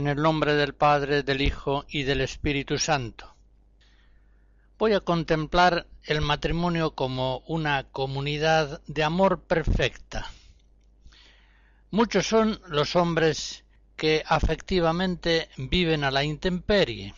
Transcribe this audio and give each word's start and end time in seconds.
En 0.00 0.06
el 0.06 0.22
nombre 0.22 0.54
del 0.54 0.72
Padre, 0.72 1.22
del 1.22 1.42
Hijo 1.42 1.84
y 1.86 2.04
del 2.04 2.22
Espíritu 2.22 2.78
Santo. 2.78 3.34
Voy 4.78 4.94
a 4.94 5.00
contemplar 5.00 5.88
el 6.04 6.22
matrimonio 6.22 6.94
como 6.94 7.40
una 7.46 7.84
comunidad 7.84 8.80
de 8.86 9.04
amor 9.04 9.42
perfecta. 9.42 10.30
Muchos 11.90 12.26
son 12.26 12.62
los 12.68 12.96
hombres 12.96 13.64
que 13.94 14.22
afectivamente 14.24 15.50
viven 15.58 16.02
a 16.02 16.10
la 16.10 16.24
intemperie. 16.24 17.12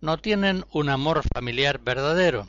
No 0.00 0.16
tienen 0.16 0.64
un 0.72 0.88
amor 0.88 1.20
familiar 1.34 1.80
verdadero. 1.80 2.48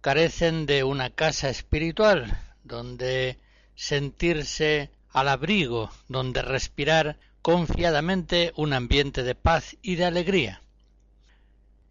Carecen 0.00 0.64
de 0.64 0.84
una 0.84 1.10
casa 1.10 1.50
espiritual 1.50 2.34
donde 2.62 3.38
sentirse 3.74 4.90
al 5.10 5.28
abrigo, 5.28 5.90
donde 6.08 6.40
respirar 6.40 7.18
confiadamente 7.44 8.54
un 8.56 8.72
ambiente 8.72 9.22
de 9.22 9.34
paz 9.34 9.76
y 9.82 9.96
de 9.96 10.06
alegría. 10.06 10.62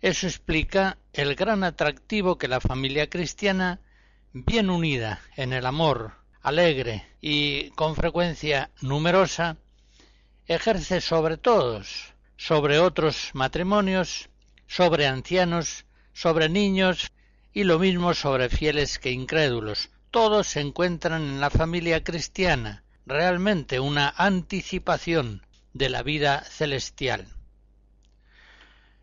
Eso 0.01 0.25
explica 0.25 0.97
el 1.13 1.35
gran 1.35 1.63
atractivo 1.63 2.39
que 2.39 2.47
la 2.47 2.59
familia 2.59 3.07
cristiana, 3.07 3.79
bien 4.33 4.71
unida 4.71 5.21
en 5.35 5.53
el 5.53 5.67
amor, 5.67 6.13
alegre 6.41 7.05
y 7.21 7.69
con 7.75 7.95
frecuencia 7.95 8.71
numerosa, 8.81 9.57
ejerce 10.47 11.01
sobre 11.01 11.37
todos, 11.37 12.15
sobre 12.35 12.79
otros 12.79 13.29
matrimonios, 13.33 14.29
sobre 14.65 15.05
ancianos, 15.05 15.85
sobre 16.13 16.49
niños 16.49 17.11
y 17.53 17.63
lo 17.65 17.77
mismo 17.77 18.15
sobre 18.15 18.49
fieles 18.49 18.97
que 18.97 19.11
incrédulos. 19.11 19.91
Todos 20.09 20.47
se 20.47 20.61
encuentran 20.61 21.21
en 21.21 21.39
la 21.39 21.51
familia 21.51 22.03
cristiana, 22.03 22.83
realmente 23.05 23.79
una 23.79 24.13
anticipación 24.15 25.41
de 25.73 25.89
la 25.89 26.03
vida 26.03 26.43
celestial. 26.43 27.27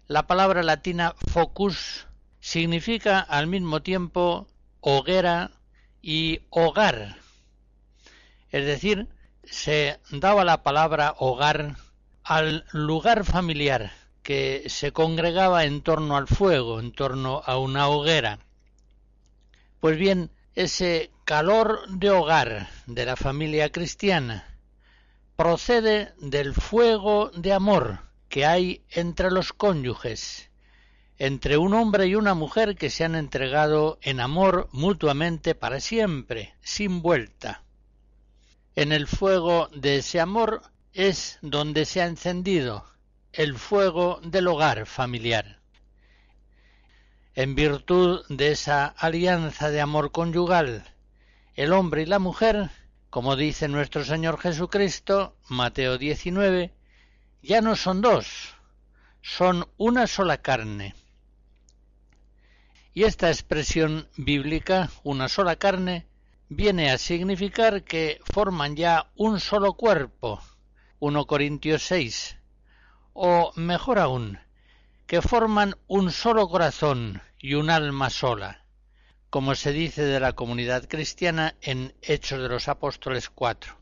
La 0.07 0.27
palabra 0.27 0.63
latina 0.63 1.15
focus 1.29 2.07
significa 2.41 3.21
al 3.21 3.47
mismo 3.47 3.83
tiempo 3.83 4.49
hoguera 4.81 5.53
y 6.03 6.41
hogar. 6.51 7.17
Es 8.51 8.65
decir, 8.65 9.09
se 9.45 10.01
daba 10.11 10.45
la 10.45 10.63
palabra 10.63 11.15
hogar 11.19 11.77
al 12.25 12.65
lugar 12.73 13.25
familiar 13.25 13.93
que 14.23 14.65
se 14.69 14.93
congregaba 14.93 15.65
en 15.65 15.83
torno 15.83 16.17
al 16.17 16.27
fuego, 16.27 16.81
en 16.81 16.93
torno 16.93 17.43
a 17.45 17.59
una 17.59 17.89
hoguera. 17.89 18.39
Pues 19.81 19.97
bien, 19.97 20.31
ese 20.55 21.11
calor 21.25 21.89
de 21.89 22.11
hogar 22.11 22.69
de 22.87 23.07
la 23.07 23.17
familia 23.17 23.71
cristiana 23.71 24.59
procede 25.37 26.13
del 26.21 26.55
fuego 26.55 27.31
de 27.31 27.53
amor 27.53 28.01
que 28.29 28.45
hay 28.45 28.83
entre 28.91 29.31
los 29.31 29.53
cónyuges, 29.53 30.51
entre 31.19 31.57
un 31.57 31.73
hombre 31.75 32.07
y 32.07 32.15
una 32.15 32.35
mujer 32.35 32.77
que 32.77 32.91
se 32.91 33.05
han 33.05 33.15
entregado 33.15 33.99
en 34.03 34.21
amor 34.21 34.69
mutuamente 34.73 35.55
para 35.55 35.81
siempre, 35.81 36.55
sin 36.63 37.01
vuelta. 37.01 37.63
En 38.75 38.93
el 38.93 39.07
fuego 39.07 39.69
de 39.75 39.99
ese 39.99 40.21
amor 40.21 40.63
es 40.93 41.39
donde 41.43 41.85
se 41.85 42.03
ha 42.03 42.07
encendido 42.07 42.85
el 43.33 43.57
fuego 43.57 44.21
del 44.25 44.49
hogar 44.49 44.87
familiar. 44.87 45.60
En 47.35 47.55
virtud 47.55 48.25
de 48.29 48.53
esa 48.53 48.87
alianza 48.87 49.71
de 49.71 49.81
amor 49.81 50.13
conyugal, 50.13 50.85
el 51.55 51.73
hombre 51.73 52.03
y 52.03 52.07
la 52.07 52.19
mujer 52.19 52.71
como 53.11 53.35
dice 53.35 53.67
nuestro 53.67 54.05
Señor 54.05 54.39
Jesucristo, 54.39 55.37
Mateo 55.49 55.99
19, 55.99 56.73
ya 57.43 57.61
no 57.61 57.75
son 57.75 58.01
dos, 58.01 58.55
son 59.21 59.67
una 59.77 60.07
sola 60.07 60.39
carne. 60.39 60.95
Y 62.95 63.03
esta 63.03 63.29
expresión 63.29 64.09
bíblica, 64.17 64.91
una 65.03 65.29
sola 65.29 65.57
carne, 65.57 66.07
viene 66.49 66.93
a 66.93 66.99
significar 66.99 67.83
que 67.83 68.21
forman 68.25 68.77
ya 68.77 69.11
un 69.17 69.41
solo 69.41 69.73
cuerpo, 69.73 70.41
1 71.01 71.27
Corintios 71.27 71.83
6, 71.83 72.37
o 73.13 73.53
mejor 73.57 73.99
aún, 73.99 74.39
que 75.11 75.23
forman 75.23 75.75
un 75.89 76.13
solo 76.13 76.49
corazón 76.49 77.21
y 77.37 77.55
un 77.55 77.69
alma 77.69 78.11
sola 78.11 78.61
como 79.29 79.57
se 79.57 79.73
dice 79.73 80.05
de 80.05 80.21
la 80.21 80.35
comunidad 80.35 80.87
cristiana 80.89 81.57
en 81.63 81.93
Hechos 82.01 82.41
de 82.41 82.49
los 82.49 82.69
Apóstoles 82.69 83.29
4. 83.29 83.77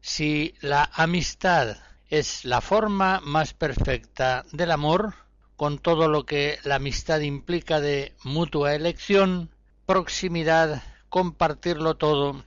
Si 0.00 0.54
la 0.62 0.90
amistad 0.94 1.76
es 2.08 2.46
la 2.46 2.62
forma 2.62 3.20
más 3.22 3.52
perfecta 3.52 4.46
del 4.50 4.70
amor, 4.70 5.12
con 5.56 5.78
todo 5.78 6.08
lo 6.08 6.24
que 6.24 6.58
la 6.64 6.76
amistad 6.76 7.20
implica 7.20 7.82
de 7.82 8.14
mutua 8.24 8.74
elección, 8.74 9.50
proximidad, 9.84 10.82
compartirlo 11.10 11.98
todo, 11.98 12.46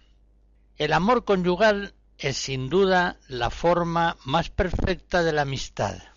el 0.78 0.94
amor 0.94 1.26
conyugal 1.26 1.94
es 2.18 2.38
sin 2.38 2.70
duda 2.70 3.20
la 3.28 3.52
forma 3.52 4.18
más 4.26 4.50
perfecta 4.50 5.22
de 5.22 5.34
la 5.34 5.44
amistad. 5.44 6.13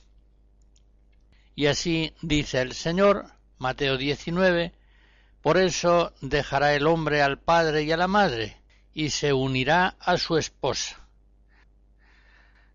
Y 1.58 1.66
así 1.68 2.12
dice 2.20 2.60
el 2.60 2.74
Señor, 2.74 3.24
Mateo 3.56 3.96
19, 3.96 4.74
por 5.40 5.56
eso 5.56 6.12
dejará 6.20 6.74
el 6.74 6.86
hombre 6.86 7.22
al 7.22 7.38
padre 7.38 7.82
y 7.82 7.92
a 7.92 7.96
la 7.96 8.08
madre, 8.08 8.60
y 8.92 9.08
se 9.08 9.32
unirá 9.32 9.96
a 9.98 10.18
su 10.18 10.36
esposa. 10.36 11.00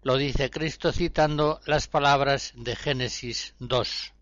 Lo 0.02 0.18
dice 0.18 0.50
Cristo 0.50 0.92
citando 0.92 1.62
las 1.68 1.88
palabras 1.88 2.54
de 2.56 2.76
Génesis 2.76 3.54
2. 3.60 4.14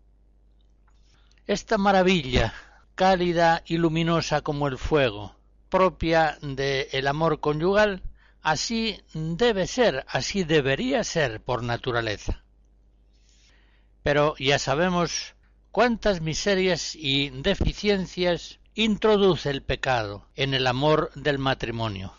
Esta 1.46 1.78
maravilla, 1.78 2.52
cálida 2.94 3.62
y 3.64 3.78
luminosa 3.78 4.42
como 4.42 4.68
el 4.68 4.76
fuego, 4.76 5.36
propia 5.70 6.36
del 6.42 7.06
amor 7.06 7.40
conyugal, 7.40 8.02
así 8.42 9.00
debe 9.14 9.66
ser, 9.66 10.04
así 10.06 10.44
debería 10.44 11.02
ser 11.02 11.40
por 11.40 11.62
naturaleza. 11.62 12.44
Pero 14.02 14.34
ya 14.38 14.58
sabemos 14.58 15.34
cuántas 15.70 16.20
miserias 16.20 16.94
y 16.94 17.30
deficiencias 17.30 18.58
introduce 18.74 19.50
el 19.50 19.62
pecado 19.62 20.26
en 20.36 20.54
el 20.54 20.66
amor 20.66 21.10
del 21.14 21.38
matrimonio. 21.38 22.14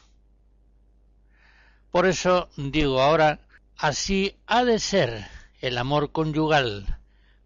Por 1.92 2.06
eso 2.06 2.50
digo 2.56 3.02
ahora, 3.02 3.40
así 3.78 4.38
ha 4.48 4.64
de 4.64 4.80
ser 4.80 5.28
el 5.60 5.78
amor 5.78 6.12
conyugal 6.12 7.00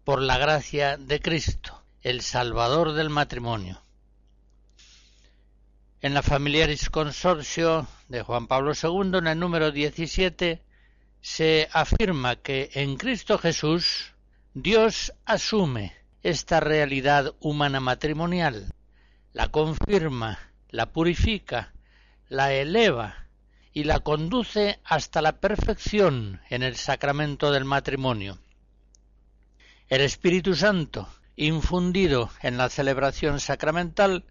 por 0.04 0.22
la 0.22 0.38
gracia 0.38 0.96
de 0.96 1.20
Cristo, 1.20 1.82
el 2.02 2.20
Salvador 2.20 2.92
del 2.92 3.10
matrimonio. 3.10 3.82
En 6.00 6.14
la 6.14 6.22
Familiaris 6.22 6.90
Consortio 6.90 7.88
de 8.08 8.22
Juan 8.22 8.46
Pablo 8.46 8.72
II, 8.80 9.18
en 9.18 9.26
el 9.26 9.38
número 9.40 9.72
17, 9.72 10.62
se 11.20 11.68
afirma 11.72 12.36
que 12.36 12.70
en 12.74 12.96
Cristo 12.96 13.38
Jesús 13.38 14.14
Dios 14.58 15.12
asume 15.26 15.92
esta 16.22 16.60
realidad 16.60 17.34
humana 17.40 17.78
matrimonial, 17.78 18.72
la 19.34 19.48
confirma, 19.48 20.38
la 20.70 20.92
purifica, 20.94 21.74
la 22.30 22.54
eleva 22.54 23.26
y 23.74 23.84
la 23.84 24.00
conduce 24.00 24.80
hasta 24.82 25.20
la 25.20 25.40
perfección 25.40 26.40
en 26.48 26.62
el 26.62 26.76
sacramento 26.76 27.52
del 27.52 27.66
matrimonio. 27.66 28.38
El 29.90 30.00
Espíritu 30.00 30.54
Santo, 30.54 31.06
infundido 31.36 32.30
en 32.40 32.56
la 32.56 32.70
celebración 32.70 33.40
sacramental, 33.40 34.24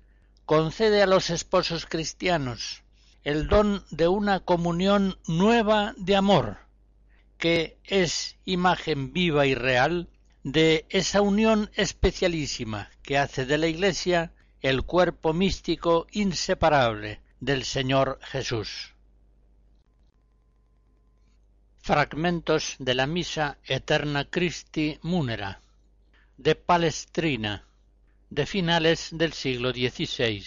concede 0.48 1.04
a 1.04 1.08
los 1.08 1.30
esposos 1.30 1.86
cristianos 1.86 2.82
el 3.24 3.48
don 3.48 3.86
de 3.92 4.08
una 4.08 4.40
comunión 4.40 5.20
nueva 5.28 5.94
de 5.98 6.16
amor, 6.16 6.58
que 7.38 7.78
es 7.84 8.38
imagen 8.46 9.14
viva 9.14 9.46
y 9.46 9.54
real 9.54 10.10
de 10.46 10.86
esa 10.90 11.22
unión 11.22 11.72
especialísima 11.74 12.92
que 13.02 13.18
hace 13.18 13.48
de 13.48 13.58
la 13.58 13.66
Iglesia 13.66 14.32
el 14.62 14.84
cuerpo 14.84 15.34
místico 15.34 16.06
inseparable 16.12 17.20
del 17.40 17.66
Señor 17.66 18.20
Jesús. 18.22 18.94
Fragmentos 21.80 22.76
de 22.78 22.94
la 22.94 23.08
Misa 23.08 23.58
Eterna 23.64 24.30
Christi 24.30 25.00
Munera 25.02 25.62
de 26.38 26.54
Palestrina 26.54 27.66
de 28.30 28.46
finales 28.46 29.10
del 29.14 29.34
siglo 29.34 29.72
XVI. 29.72 30.46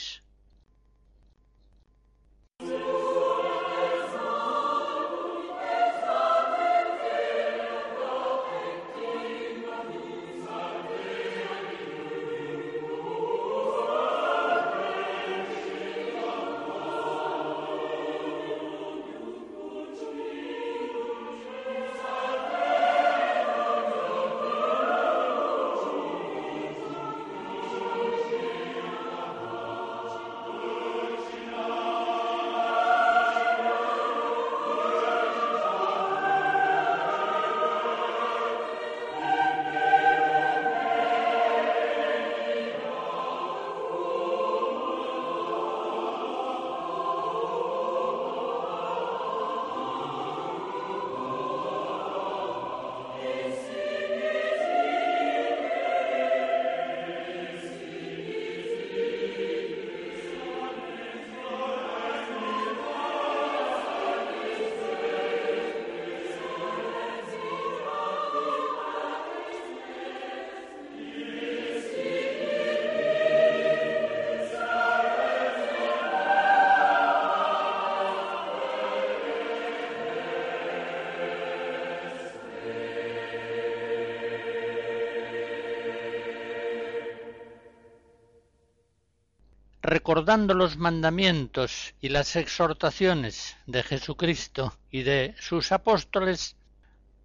Recordando 90.09 90.55
los 90.55 90.79
mandamientos 90.79 91.93
y 92.01 92.09
las 92.09 92.35
exhortaciones 92.35 93.59
de 93.67 93.83
Jesucristo 93.83 94.73
y 94.91 95.03
de 95.03 95.35
sus 95.39 95.71
apóstoles, 95.71 96.57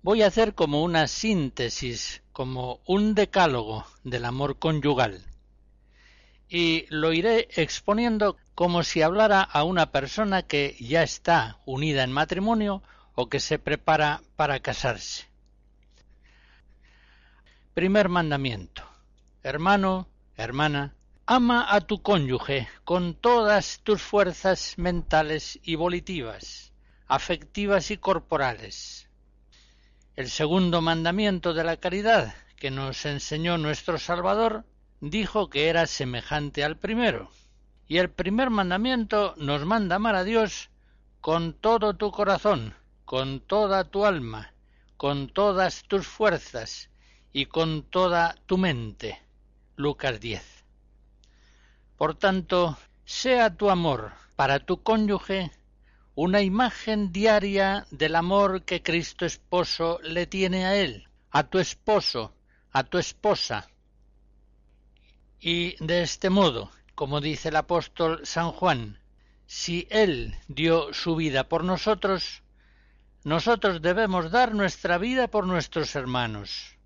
voy 0.02 0.22
a 0.22 0.28
hacer 0.28 0.54
como 0.54 0.84
una 0.84 1.08
síntesis, 1.08 2.24
como 2.34 2.82
un 2.86 3.16
decálogo 3.16 3.86
del 4.04 4.26
amor 4.26 4.60
conyugal. 4.60 5.24
Y 6.50 6.86
lo 6.90 7.14
iré 7.14 7.48
exponiendo 7.56 8.36
como 8.54 8.84
si 8.84 9.02
hablara 9.02 9.42
a 9.42 9.64
una 9.64 9.94
persona 9.94 10.42
que 10.42 10.76
ya 10.78 11.04
está 11.04 11.60
unida 11.66 12.04
en 12.04 12.12
matrimonio 12.12 12.84
o 13.16 13.30
que 13.30 13.40
se 13.40 13.60
prepara 13.60 14.24
para 14.36 14.60
casarse. 14.60 15.30
Primer 17.74 18.10
mandamiento. 18.10 18.84
Hermano, 19.42 20.10
hermana, 20.36 20.94
Ama 21.26 21.66
a 21.70 21.80
tu 21.80 22.02
cónyuge 22.02 22.68
con 22.84 23.16
todas 23.16 23.80
tus 23.82 24.02
fuerzas 24.02 24.74
mentales 24.78 25.58
y 25.64 25.76
volitivas, 25.76 26.74
afectivas 27.08 27.92
y 27.92 27.98
corporales. 27.98 29.10
El 30.18 30.30
segundo 30.30 30.82
mandamiento 30.82 31.54
de 31.54 31.64
la 31.64 31.78
caridad 31.78 32.36
que 32.58 32.72
nos 32.72 33.06
enseñó 33.06 33.58
nuestro 33.58 34.00
Salvador 34.00 34.66
dijo 35.00 35.50
que 35.50 35.70
era 35.70 35.88
semejante 35.88 36.62
al 36.62 36.76
primero. 36.76 37.32
Y 37.88 38.00
el 38.00 38.10
primer 38.10 38.50
mandamiento 38.50 39.34
nos 39.38 39.66
manda 39.66 39.96
amar 39.96 40.16
a 40.16 40.26
Dios 40.26 40.72
con 41.22 41.54
todo 41.54 41.94
tu 41.94 42.12
corazón, 42.12 42.76
con 43.06 43.40
toda 43.40 43.86
tu 43.86 44.06
alma, 44.06 44.54
con 44.98 45.30
todas 45.30 45.84
tus 45.84 46.06
fuerzas 46.06 46.90
y 47.32 47.46
con 47.46 47.84
toda 47.84 48.36
tu 48.46 48.58
mente. 48.58 49.22
Lucas 49.78 50.20
10. 50.20 50.53
Por 51.98 52.16
tanto, 52.16 52.78
sea 53.06 53.56
tu 53.56 53.70
amor 53.70 54.14
para 54.36 54.60
tu 54.60 54.82
cónyuge 54.84 55.52
una 56.16 56.42
imagen 56.42 57.12
diaria 57.12 57.86
del 57.90 58.16
amor 58.16 58.64
que 58.64 58.84
Cristo 58.84 59.26
esposo 59.26 60.00
le 60.04 60.28
tiene 60.28 60.66
a 60.66 60.76
él, 60.76 61.08
a 61.32 61.44
tu 61.44 61.60
esposo, 61.60 62.36
a 62.72 62.84
tu 62.84 62.98
esposa. 62.98 63.68
Y 65.40 65.76
de 65.84 66.04
este 66.04 66.30
modo, 66.30 66.72
como 66.96 67.20
dice 67.20 67.50
el 67.50 67.56
apóstol 67.56 68.22
San 68.24 68.52
Juan, 68.52 69.00
si 69.46 69.88
Él 69.90 70.36
dio 70.48 70.94
su 70.94 71.16
vida 71.16 71.50
por 71.50 71.64
nosotros, 71.64 72.44
nosotros 73.24 73.82
debemos 73.82 74.32
dar 74.32 74.56
nuestra 74.56 74.98
vida 74.98 75.28
por 75.28 75.46
nuestros 75.46 75.96
hermanos. 75.96 76.78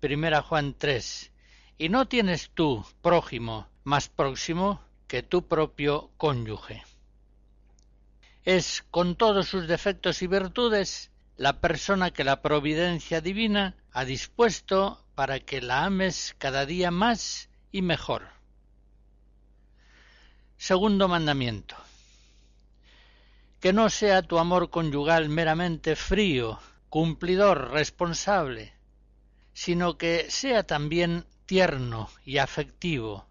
Primera 0.00 0.42
Juan 0.42 0.74
3. 0.76 1.32
Y 1.78 1.88
no 1.88 2.08
tienes 2.08 2.50
tú, 2.54 2.84
prójimo, 3.02 3.68
más 3.88 4.10
próximo 4.10 4.82
que 5.06 5.22
tu 5.22 5.48
propio 5.48 6.10
cónyuge. 6.18 6.84
Es, 8.44 8.84
con 8.90 9.16
todos 9.16 9.48
sus 9.48 9.66
defectos 9.66 10.20
y 10.20 10.26
virtudes, 10.26 11.10
la 11.38 11.60
persona 11.60 12.10
que 12.10 12.22
la 12.22 12.42
providencia 12.42 13.22
divina 13.22 13.76
ha 13.92 14.04
dispuesto 14.04 15.02
para 15.14 15.40
que 15.40 15.62
la 15.62 15.84
ames 15.84 16.36
cada 16.36 16.66
día 16.66 16.90
más 16.90 17.48
y 17.72 17.80
mejor. 17.80 18.28
Segundo 20.58 21.08
mandamiento. 21.08 21.74
Que 23.58 23.72
no 23.72 23.88
sea 23.88 24.20
tu 24.20 24.38
amor 24.38 24.68
conyugal 24.68 25.30
meramente 25.30 25.96
frío, 25.96 26.60
cumplidor, 26.90 27.70
responsable, 27.70 28.74
sino 29.54 29.96
que 29.96 30.30
sea 30.30 30.64
también 30.64 31.24
tierno 31.46 32.10
y 32.26 32.36
afectivo, 32.36 33.28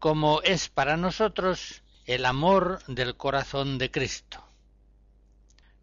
como 0.00 0.40
es 0.40 0.70
para 0.70 0.96
nosotros 0.96 1.82
el 2.06 2.24
amor 2.24 2.80
del 2.86 3.18
corazón 3.18 3.76
de 3.76 3.90
Cristo. 3.90 4.42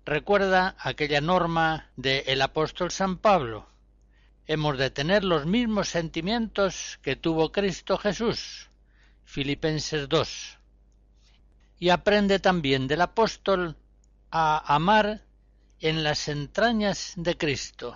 Recuerda 0.06 0.76
aquella 0.80 1.22
norma 1.22 1.92
del 1.98 2.24
el 2.26 2.42
apóstol 2.42 2.90
San 2.90 3.20
Pablo. 3.20 3.70
Hemos 4.48 4.80
de 4.80 4.90
tener 4.90 5.24
los 5.24 5.46
mismos 5.46 5.90
sentimientos 5.90 6.98
que 7.04 7.16
tuvo 7.16 7.52
Cristo 7.52 8.00
Jesús. 8.00 8.70
Filipenses 9.24 10.10
2. 10.10 10.58
Y 11.78 11.90
aprende 11.90 12.40
también 12.40 12.88
del 12.88 13.02
apóstol 13.02 13.78
a 14.32 14.74
amar 14.74 15.26
en 15.80 16.04
las 16.04 16.28
entrañas 16.28 17.14
de 17.18 17.38
Cristo. 17.38 17.96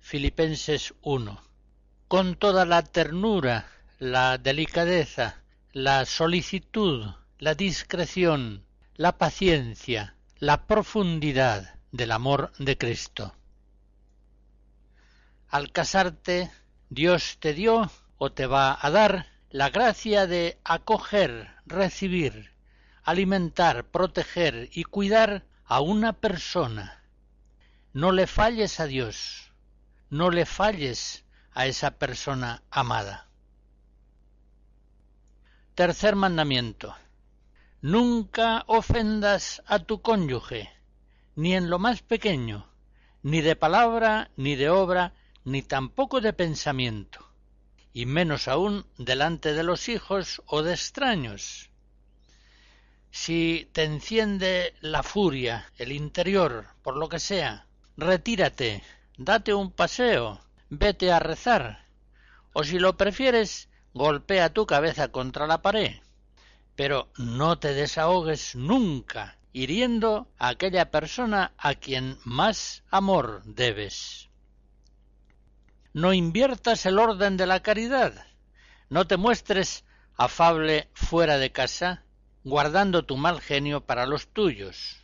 Filipenses 0.00 0.94
1. 1.02 1.40
Con 2.08 2.34
toda 2.34 2.64
la 2.64 2.82
ternura, 2.82 3.68
la 4.00 4.36
delicadeza, 4.36 5.43
la 5.74 6.06
solicitud 6.06 7.04
la 7.40 7.56
discreción, 7.56 8.64
la 8.94 9.18
paciencia, 9.18 10.14
la 10.38 10.68
profundidad 10.68 11.74
del 11.90 12.12
amor 12.12 12.52
de 12.58 12.78
Cristo. 12.78 13.34
Al 15.48 15.72
casarte, 15.72 16.52
Dios 16.90 17.38
te 17.40 17.52
dio 17.52 17.90
o 18.18 18.30
te 18.30 18.46
va 18.46 18.78
a 18.80 18.88
dar 18.90 19.26
la 19.50 19.70
gracia 19.70 20.28
de 20.28 20.58
acoger, 20.62 21.50
recibir, 21.66 22.52
alimentar, 23.02 23.84
proteger 23.86 24.70
y 24.72 24.84
cuidar 24.84 25.44
a 25.64 25.80
una 25.80 26.12
persona. 26.12 27.02
No 27.92 28.12
le 28.12 28.28
falles 28.28 28.78
a 28.78 28.86
Dios, 28.86 29.52
no 30.08 30.30
le 30.30 30.46
falles 30.46 31.24
a 31.52 31.66
esa 31.66 31.98
persona 31.98 32.62
amada. 32.70 33.28
Tercer 35.74 36.14
mandamiento. 36.14 36.94
Nunca 37.82 38.62
ofendas 38.68 39.60
a 39.66 39.80
tu 39.80 40.02
cónyuge, 40.02 40.70
ni 41.34 41.56
en 41.56 41.68
lo 41.68 41.80
más 41.80 42.00
pequeño, 42.00 42.68
ni 43.24 43.40
de 43.40 43.56
palabra, 43.56 44.30
ni 44.36 44.54
de 44.54 44.70
obra, 44.70 45.14
ni 45.42 45.62
tampoco 45.62 46.20
de 46.20 46.32
pensamiento, 46.32 47.28
y 47.92 48.06
menos 48.06 48.46
aún 48.46 48.86
delante 48.98 49.52
de 49.52 49.64
los 49.64 49.88
hijos 49.88 50.42
o 50.46 50.62
de 50.62 50.74
extraños. 50.74 51.70
Si 53.10 53.68
te 53.72 53.82
enciende 53.82 54.74
la 54.80 55.02
furia, 55.02 55.72
el 55.76 55.90
interior, 55.90 56.68
por 56.84 56.96
lo 56.96 57.08
que 57.08 57.18
sea, 57.18 57.66
retírate, 57.96 58.84
date 59.18 59.52
un 59.52 59.72
paseo, 59.72 60.40
vete 60.70 61.10
a 61.10 61.18
rezar, 61.18 61.84
o 62.52 62.62
si 62.62 62.78
lo 62.78 62.96
prefieres, 62.96 63.68
golpea 63.94 64.52
tu 64.52 64.66
cabeza 64.66 65.08
contra 65.08 65.46
la 65.46 65.62
pared. 65.62 65.92
Pero 66.74 67.08
no 67.16 67.58
te 67.58 67.72
desahogues 67.72 68.56
nunca 68.56 69.38
hiriendo 69.52 70.28
a 70.36 70.48
aquella 70.48 70.90
persona 70.90 71.54
a 71.56 71.76
quien 71.76 72.18
más 72.24 72.82
amor 72.90 73.42
debes. 73.44 74.28
No 75.92 76.12
inviertas 76.12 76.84
el 76.86 76.98
orden 76.98 77.36
de 77.36 77.46
la 77.46 77.60
caridad. 77.60 78.26
No 78.90 79.06
te 79.06 79.16
muestres 79.16 79.84
afable 80.16 80.88
fuera 80.92 81.38
de 81.38 81.52
casa, 81.52 82.02
guardando 82.42 83.04
tu 83.04 83.16
mal 83.16 83.40
genio 83.40 83.86
para 83.86 84.06
los 84.06 84.26
tuyos. 84.26 84.96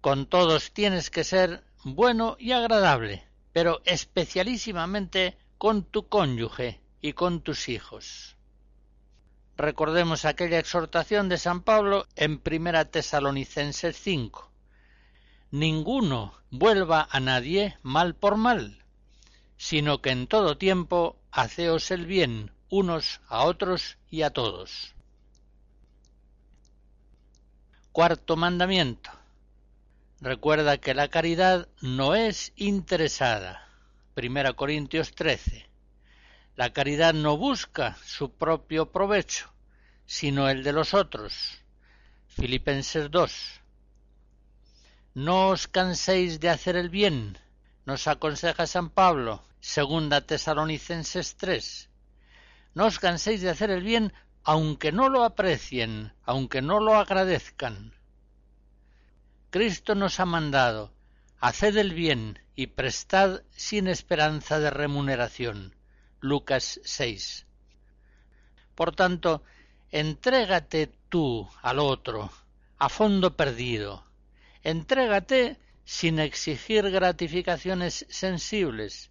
Con 0.00 0.26
todos 0.26 0.72
tienes 0.72 1.10
que 1.10 1.22
ser 1.22 1.62
bueno 1.84 2.36
y 2.40 2.50
agradable, 2.50 3.24
pero 3.52 3.80
especialísimamente 3.84 5.38
con 5.58 5.84
tu 5.84 6.08
cónyuge 6.08 6.80
y 7.00 7.12
con 7.12 7.40
tus 7.40 7.68
hijos. 7.68 8.36
Recordemos 9.56 10.24
aquella 10.24 10.58
exhortación 10.58 11.28
de 11.28 11.38
San 11.38 11.62
Pablo 11.62 12.06
en 12.14 12.38
Primera 12.38 12.84
Tesalonicenses 12.84 13.96
5. 13.96 14.50
Ninguno 15.50 16.34
vuelva 16.50 17.08
a 17.10 17.20
nadie 17.20 17.76
mal 17.82 18.14
por 18.14 18.36
mal, 18.36 18.84
sino 19.56 20.00
que 20.00 20.10
en 20.10 20.26
todo 20.26 20.58
tiempo 20.58 21.16
haceos 21.32 21.90
el 21.90 22.06
bien 22.06 22.52
unos 22.70 23.20
a 23.28 23.44
otros 23.44 23.98
y 24.10 24.22
a 24.22 24.30
todos. 24.30 24.94
Cuarto 27.92 28.36
mandamiento. 28.36 29.10
Recuerda 30.20 30.78
que 30.78 30.94
la 30.94 31.08
caridad 31.08 31.68
no 31.80 32.14
es 32.14 32.52
interesada. 32.56 33.68
Primera 34.14 34.52
Corintios 34.52 35.12
13. 35.12 35.67
La 36.58 36.72
caridad 36.72 37.14
no 37.14 37.36
busca 37.36 37.96
su 38.04 38.32
propio 38.32 38.90
provecho, 38.90 39.48
sino 40.06 40.48
el 40.48 40.64
de 40.64 40.72
los 40.72 40.92
otros. 40.92 41.62
Filipenses 42.26 43.12
2. 43.12 43.60
No 45.14 45.50
os 45.50 45.68
canséis 45.68 46.40
de 46.40 46.48
hacer 46.48 46.74
el 46.74 46.90
bien, 46.90 47.38
nos 47.86 48.08
aconseja 48.08 48.66
San 48.66 48.90
Pablo, 48.90 49.40
segunda 49.60 50.22
Tesalonicenses 50.22 51.36
3. 51.36 51.90
No 52.74 52.86
os 52.86 52.98
canséis 52.98 53.40
de 53.40 53.50
hacer 53.50 53.70
el 53.70 53.84
bien 53.84 54.12
aunque 54.42 54.90
no 54.90 55.08
lo 55.08 55.22
aprecien, 55.22 56.12
aunque 56.24 56.60
no 56.60 56.80
lo 56.80 56.96
agradezcan. 56.96 57.94
Cristo 59.50 59.94
nos 59.94 60.18
ha 60.18 60.24
mandado, 60.24 60.92
haced 61.38 61.76
el 61.76 61.94
bien 61.94 62.40
y 62.56 62.66
prestad 62.66 63.42
sin 63.54 63.86
esperanza 63.86 64.58
de 64.58 64.70
remuneración. 64.70 65.77
Lucas 66.20 66.80
6. 66.84 67.46
Por 68.74 68.94
tanto, 68.94 69.42
entrégate 69.90 70.90
tú 71.08 71.48
al 71.62 71.78
otro, 71.78 72.30
a 72.78 72.88
fondo 72.88 73.36
perdido. 73.36 74.04
Entrégate 74.62 75.58
sin 75.84 76.18
exigir 76.18 76.90
gratificaciones 76.90 78.06
sensibles, 78.08 79.10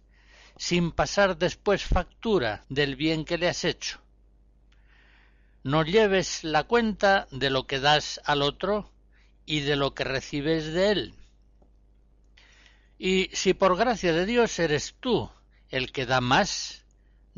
sin 0.56 0.92
pasar 0.92 1.36
después 1.36 1.82
factura 1.82 2.64
del 2.68 2.96
bien 2.96 3.24
que 3.24 3.38
le 3.38 3.48
has 3.48 3.64
hecho. 3.64 4.00
No 5.64 5.82
lleves 5.82 6.44
la 6.44 6.64
cuenta 6.64 7.26
de 7.30 7.50
lo 7.50 7.66
que 7.66 7.80
das 7.80 8.20
al 8.24 8.42
otro 8.42 8.90
y 9.44 9.60
de 9.60 9.76
lo 9.76 9.94
que 9.94 10.04
recibes 10.04 10.72
de 10.72 10.90
él. 10.92 11.14
Y 12.98 13.30
si 13.32 13.54
por 13.54 13.76
gracia 13.76 14.12
de 14.12 14.26
Dios 14.26 14.58
eres 14.58 14.94
tú 15.00 15.30
el 15.70 15.92
que 15.92 16.06
da 16.06 16.20
más, 16.20 16.84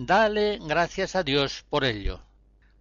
Dale 0.02 0.58
gracias 0.62 1.14
a 1.14 1.22
Dios 1.22 1.62
por 1.68 1.84
ello, 1.84 2.22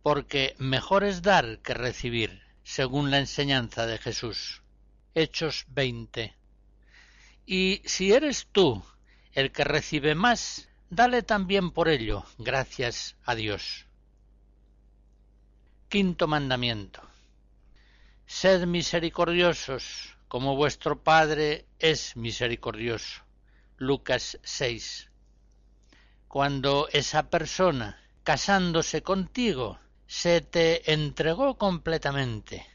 porque 0.04 0.56
mejor 0.58 1.04
es 1.04 1.22
dar 1.22 1.60
que 1.60 1.74
recibir, 1.74 2.42
según 2.64 3.12
la 3.12 3.18
enseñanza 3.20 3.86
de 3.86 3.98
Jesús. 3.98 4.62
Hechos 5.16 5.66
20. 5.68 6.34
Y 7.46 7.82
si 7.84 8.14
eres 8.14 8.48
tú 8.54 8.82
el 9.34 9.52
que 9.52 9.66
recibe 9.66 10.16
más, 10.16 10.70
dale 10.90 11.22
también 11.22 11.72
por 11.72 11.90
ello 11.90 12.24
gracias 12.38 13.18
a 13.26 13.36
Dios. 13.36 13.86
Quinto 15.90 16.26
mandamiento. 16.26 17.02
Sed 18.28 18.66
misericordiosos, 18.66 20.16
como 20.30 20.56
vuestro 20.56 21.04
Padre 21.04 21.66
es 21.80 22.16
misericordioso. 22.16 23.26
Lucas 23.76 24.40
6 24.42 25.09
cuando 26.30 26.88
esa 26.92 27.32
persona, 27.32 28.00
casándose 28.24 29.02
contigo, 29.02 29.80
se 30.06 30.42
te 30.42 30.94
entregó 30.94 31.58
completamente, 31.58 32.68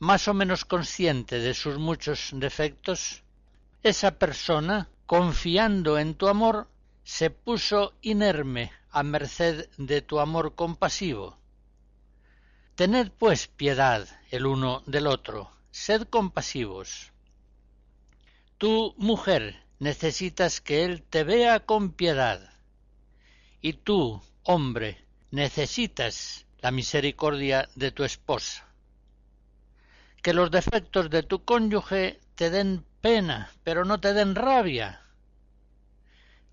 más 0.00 0.26
o 0.26 0.34
menos 0.34 0.64
consciente 0.64 1.38
de 1.38 1.54
sus 1.54 1.78
muchos 1.78 2.30
defectos, 2.32 3.22
esa 3.84 4.18
persona, 4.18 4.88
confiando 5.06 5.96
en 5.96 6.16
tu 6.16 6.26
amor, 6.26 6.66
se 7.04 7.30
puso 7.30 7.94
inerme 8.02 8.72
a 8.90 9.04
merced 9.04 9.68
de 9.76 10.02
tu 10.02 10.18
amor 10.18 10.56
compasivo. 10.56 11.38
Tened 12.74 13.12
pues 13.12 13.46
piedad 13.46 14.08
el 14.32 14.44
uno 14.44 14.82
del 14.86 15.06
otro, 15.06 15.52
sed 15.70 16.02
compasivos. 16.02 17.12
Tu 18.58 18.92
mujer 18.98 19.62
necesitas 19.78 20.60
que 20.60 20.84
él 20.84 21.04
te 21.04 21.22
vea 21.22 21.60
con 21.60 21.92
piedad 21.92 22.57
y 23.60 23.72
tú, 23.74 24.22
hombre, 24.44 25.04
necesitas 25.30 26.46
la 26.60 26.70
misericordia 26.70 27.68
de 27.74 27.90
tu 27.90 28.04
esposa. 28.04 28.66
Que 30.22 30.32
los 30.32 30.50
defectos 30.50 31.10
de 31.10 31.22
tu 31.22 31.44
cónyuge 31.44 32.20
te 32.34 32.50
den 32.50 32.84
pena, 33.00 33.50
pero 33.64 33.84
no 33.84 34.00
te 34.00 34.12
den 34.12 34.34
rabia. 34.34 35.02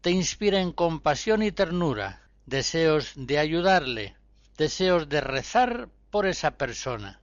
Te 0.02 0.12
inspiren 0.12 0.72
compasión 0.72 1.42
y 1.42 1.52
ternura, 1.52 2.30
deseos 2.46 3.14
de 3.16 3.40
ayudarle, 3.40 4.16
deseos 4.58 5.10
de 5.10 5.22
rezar 5.22 5.90
por 6.12 6.28
esa 6.28 6.52
persona. 6.58 7.22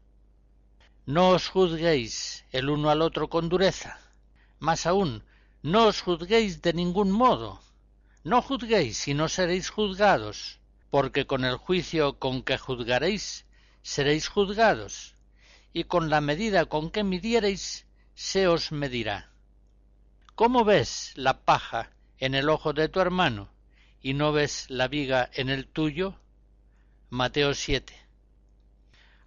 No 1.06 1.30
os 1.30 1.48
juzguéis 1.48 2.44
el 2.50 2.70
uno 2.70 2.90
al 2.90 3.02
otro 3.02 3.28
con 3.28 3.48
dureza. 3.48 3.98
Más 4.58 4.86
aún, 4.86 5.24
no 5.62 5.86
os 5.86 6.00
juzguéis 6.00 6.62
de 6.62 6.72
ningún 6.72 7.10
modo, 7.10 7.60
no 8.24 8.40
juzguéis 8.40 9.08
y 9.08 9.14
no 9.14 9.28
seréis 9.28 9.68
juzgados, 9.68 10.60
porque 10.90 11.26
con 11.26 11.44
el 11.44 11.56
juicio 11.56 12.20
con 12.20 12.44
que 12.44 12.56
juzgaréis 12.56 13.46
seréis 13.82 14.28
juzgados, 14.28 15.16
y 15.72 15.84
con 15.84 16.08
la 16.08 16.20
medida 16.20 16.66
con 16.66 16.90
que 16.90 17.02
midiereis 17.02 17.86
se 18.14 18.46
os 18.46 18.70
medirá. 18.70 19.32
¿Cómo 20.36 20.64
ves 20.64 21.12
la 21.16 21.40
paja 21.40 21.90
en 22.18 22.36
el 22.36 22.48
ojo 22.48 22.72
de 22.72 22.88
tu 22.88 23.00
hermano 23.00 23.50
y 24.00 24.14
no 24.14 24.32
ves 24.32 24.70
la 24.70 24.86
viga 24.86 25.28
en 25.34 25.48
el 25.48 25.66
tuyo? 25.66 26.14
Mateo 27.10 27.54
7. 27.54 27.92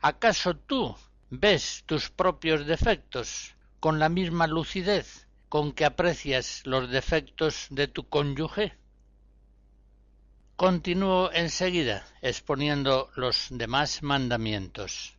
¿Acaso 0.01 0.55
tú 0.55 0.95
ves 1.29 1.83
tus 1.85 2.09
propios 2.09 2.65
defectos 2.65 3.55
con 3.81 3.99
la 3.99 4.07
misma 4.07 4.47
lucidez 4.47 5.27
con 5.49 5.73
que 5.73 5.83
aprecias 5.83 6.61
los 6.65 6.89
defectos 6.89 7.67
de 7.69 7.87
tu 7.87 8.07
cónyuge? 8.07 8.73
Continúo 10.57 11.31
enseguida 11.33 12.05
exponiendo 12.21 13.09
los 13.15 13.47
demás 13.49 14.01
mandamientos. 14.03 15.17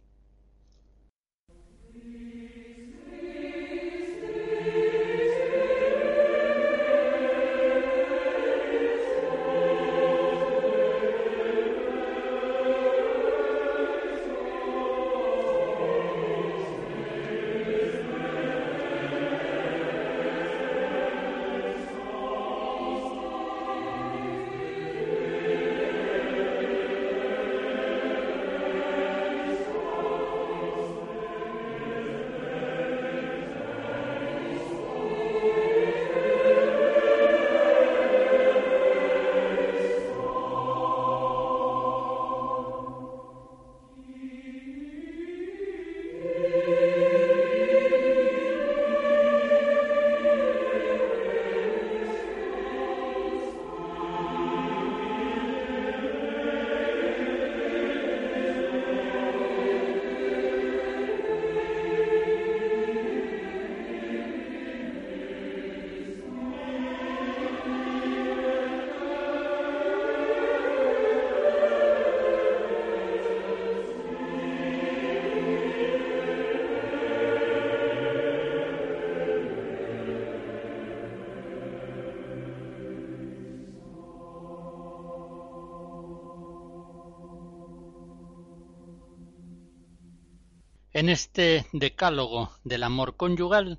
En 90.97 91.11
este 91.11 91.67
decálogo 91.75 92.57
del 92.65 92.83
amor 92.83 93.19
conyugal 93.19 93.79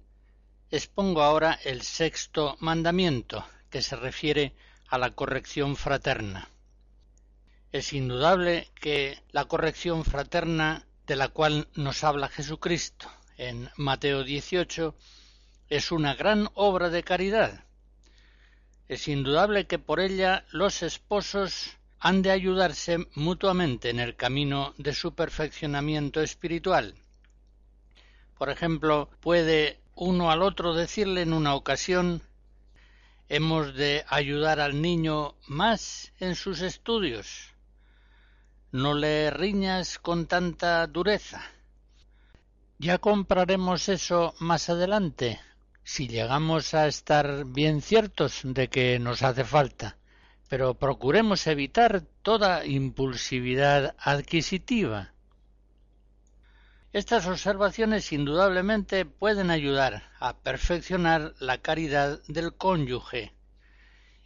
expongo 0.70 1.24
ahora 1.24 1.58
el 1.64 1.82
sexto 1.82 2.58
mandamiento, 2.60 3.44
que 3.72 3.82
se 3.82 3.96
refiere 3.96 4.54
a 4.88 5.00
la 5.00 5.16
corrección 5.16 5.76
fraterna. 5.78 6.48
Es 7.72 7.92
indudable 7.94 8.70
que 8.76 9.18
la 9.32 9.46
corrección 9.46 10.06
fraterna 10.06 10.86
de 11.08 11.16
la 11.16 11.30
cual 11.30 11.68
nos 11.74 12.04
habla 12.04 12.28
Jesucristo 12.28 13.10
en 13.38 13.68
Mateo 13.78 14.24
18 14.24 14.94
es 15.70 15.92
una 15.92 16.14
gran 16.14 16.48
obra 16.54 16.92
de 16.92 17.02
caridad. 17.02 17.64
Es 18.88 19.08
indudable 19.08 19.66
que 19.66 19.80
por 19.80 20.02
ella 20.02 20.46
los 20.52 20.84
esposos 20.84 21.78
han 22.00 22.22
de 22.22 22.30
ayudarse 22.30 23.08
mutuamente 23.16 23.90
en 23.90 24.00
el 24.00 24.16
camino 24.16 24.76
de 24.78 24.94
su 24.94 25.16
perfeccionamiento 25.16 26.22
espiritual. 26.22 26.94
Por 28.38 28.50
ejemplo, 28.50 29.10
puede 29.20 29.80
uno 29.96 30.30
al 30.32 30.44
otro 30.44 30.74
decirle 30.74 31.22
en 31.24 31.34
una 31.34 31.56
ocasión 31.56 32.22
hemos 33.30 33.74
de 33.74 34.06
ayudar 34.08 34.60
al 34.60 34.82
niño 34.82 35.36
más 35.48 36.14
en 36.20 36.36
sus 36.36 36.62
estudios. 36.62 37.54
No 38.72 38.94
le 38.94 39.32
riñas 39.32 39.98
con 39.98 40.28
tanta 40.28 40.86
dureza. 40.88 41.42
Ya 42.80 43.00
compraremos 43.00 43.90
eso 43.90 44.36
más 44.40 44.70
adelante, 44.70 45.40
si 45.84 46.08
llegamos 46.08 46.74
a 46.74 46.88
estar 46.88 47.46
bien 47.46 47.82
ciertos 47.82 48.42
de 48.44 48.68
que 48.68 49.00
nos 49.00 49.24
hace 49.24 49.44
falta, 49.44 49.98
pero 50.48 50.76
procuremos 50.76 51.48
evitar 51.48 52.02
toda 52.22 52.66
impulsividad 52.66 53.96
adquisitiva. 53.98 55.14
Estas 56.94 57.28
observaciones 57.28 58.14
indudablemente 58.14 59.06
pueden 59.06 59.52
ayudar 59.52 60.10
a 60.20 60.38
perfeccionar 60.38 61.34
la 61.40 61.58
caridad 61.58 62.22
del 62.28 62.56
cónyuge 62.56 63.34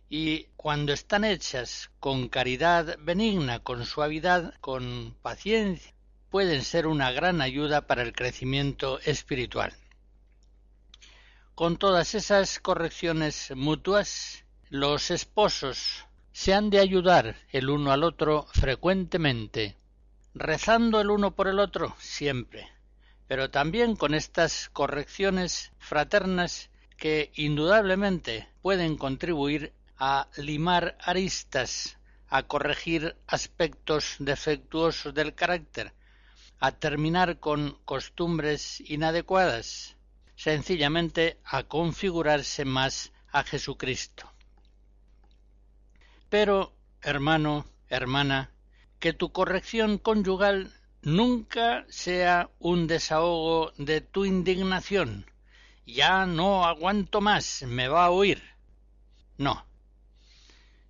y 0.10 0.44
cuando 0.58 0.94
están 0.94 1.24
hechas 1.24 1.90
con 2.00 2.30
caridad 2.30 2.98
benigna, 3.00 3.60
con 3.60 3.86
suavidad, 3.86 4.54
con 4.62 5.16
paciencia, 5.24 5.92
pueden 6.30 6.64
ser 6.64 6.86
una 6.86 7.12
gran 7.12 7.42
ayuda 7.42 7.88
para 7.88 8.04
el 8.04 8.14
crecimiento 8.14 9.00
espiritual. 9.00 9.74
Con 11.56 11.78
todas 11.78 12.14
esas 12.14 12.60
correcciones 12.60 13.52
mutuas, 13.56 14.46
los 14.70 15.10
esposos 15.10 16.06
se 16.32 16.54
han 16.54 16.70
de 16.70 16.80
ayudar 16.80 17.36
el 17.52 17.70
uno 17.72 17.92
al 17.92 18.04
otro 18.04 18.46
frecuentemente 18.54 19.81
rezando 20.34 21.02
el 21.02 21.10
uno 21.10 21.36
por 21.36 21.48
el 21.48 21.60
otro 21.60 21.96
siempre, 22.00 22.68
pero 23.28 23.50
también 23.50 23.96
con 23.96 24.14
estas 24.14 24.70
correcciones 24.70 25.72
fraternas 25.80 26.70
que 26.98 27.32
indudablemente 27.36 28.48
pueden 28.62 28.98
contribuir 28.98 29.74
a 29.98 30.28
limar 30.38 30.98
aristas, 31.02 31.98
a 32.28 32.44
corregir 32.44 33.16
aspectos 33.28 34.16
defectuosos 34.20 35.14
del 35.14 35.36
carácter, 35.36 35.94
a 36.60 36.72
terminar 36.72 37.40
con 37.40 37.78
costumbres 37.86 38.82
inadecuadas, 38.82 39.96
sencillamente 40.36 41.40
a 41.44 41.64
configurarse 41.64 42.66
más 42.66 43.12
a 43.32 43.44
Jesucristo. 43.44 44.32
Pero, 46.30 46.74
hermano, 47.02 47.66
hermana, 47.90 48.51
que 49.02 49.14
tu 49.14 49.32
corrección 49.32 49.98
conyugal 49.98 50.72
nunca 51.02 51.86
sea 51.90 52.52
un 52.60 52.86
desahogo 52.86 53.74
de 53.78 54.00
tu 54.00 54.26
indignación. 54.26 55.26
Ya 55.88 56.28
no 56.28 56.66
aguanto 56.66 57.20
más, 57.20 57.64
me 57.64 57.88
va 57.88 58.06
a 58.06 58.12
oír. 58.12 58.44
No. 59.40 59.66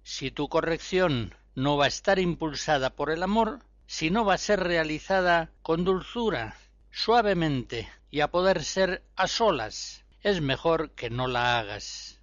Si 0.04 0.30
tu 0.30 0.50
corrección 0.50 1.34
no 1.56 1.78
va 1.78 1.86
a 1.86 1.88
estar 1.88 2.19
impulsada 2.19 2.89
por 2.89 3.12
el 3.12 3.24
amor, 3.24 3.62
si 3.88 4.10
no 4.10 4.26
va 4.26 4.34
a 4.34 4.38
ser 4.38 4.60
realizada 4.60 5.50
con 5.62 5.86
dulzura, 5.86 6.58
suavemente 6.91 7.89
y 8.10 8.19
a 8.19 8.30
poder 8.30 8.65
ser 8.65 9.06
a 9.15 9.28
solas, 9.28 10.04
es 10.21 10.41
mejor 10.41 10.91
que 10.91 11.10
no 11.10 11.28
la 11.28 11.60
hagas. 11.60 12.19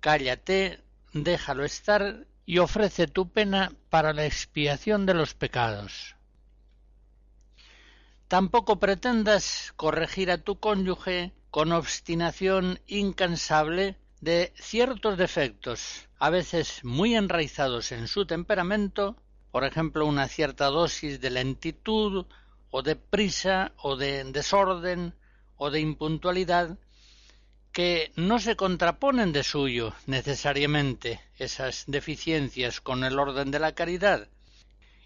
Cállate, 0.00 0.80
déjalo 1.12 1.64
estar 1.64 2.26
y 2.46 2.58
ofrece 2.58 3.08
tu 3.08 3.28
pena 3.28 3.72
para 3.90 4.12
la 4.12 4.24
expiación 4.24 5.04
de 5.04 5.14
los 5.14 5.34
pecados. 5.34 6.14
Tampoco 8.28 8.78
pretendas 8.78 9.72
corregir 9.76 10.30
a 10.30 10.38
tu 10.38 10.58
cónyuge 10.58 11.32
con 11.50 11.72
obstinación 11.72 12.80
incansable 12.86 13.96
de 14.20 14.52
ciertos 14.56 15.18
defectos, 15.18 16.08
a 16.18 16.30
veces 16.30 16.84
muy 16.84 17.14
enraizados 17.14 17.92
en 17.92 18.08
su 18.08 18.26
temperamento, 18.26 19.16
por 19.50 19.64
ejemplo 19.64 20.06
una 20.06 20.28
cierta 20.28 20.66
dosis 20.66 21.20
de 21.20 21.30
lentitud 21.30 22.26
o 22.70 22.82
de 22.82 22.96
prisa 22.96 23.72
o 23.76 23.96
de 23.96 24.24
desorden 24.24 25.14
o 25.56 25.70
de 25.70 25.80
impuntualidad 25.80 26.78
que 27.76 28.10
no 28.16 28.38
se 28.38 28.56
contraponen 28.56 29.32
de 29.32 29.42
suyo 29.42 29.92
necesariamente 30.06 31.20
esas 31.38 31.84
deficiencias 31.86 32.80
con 32.80 33.04
el 33.04 33.18
orden 33.18 33.50
de 33.50 33.58
la 33.58 33.74
caridad, 33.74 34.28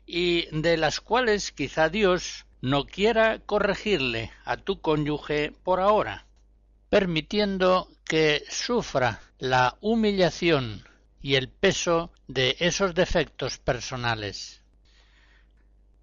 y 0.06 0.46
de 0.56 0.76
las 0.76 1.00
cuales 1.00 1.50
quizá 1.50 1.88
Dios 1.88 2.46
no 2.60 2.84
quiera 2.84 3.40
corregirle 3.40 4.30
a 4.44 4.56
tu 4.56 4.80
cónyuge 4.80 5.50
por 5.64 5.80
ahora, 5.80 6.26
permitiendo 6.90 7.88
que 8.04 8.44
sufra 8.48 9.20
la 9.40 9.76
humillación 9.80 10.84
y 11.20 11.34
el 11.34 11.48
peso 11.48 12.12
de 12.28 12.54
esos 12.60 12.94
defectos 12.94 13.58
personales. 13.58 14.62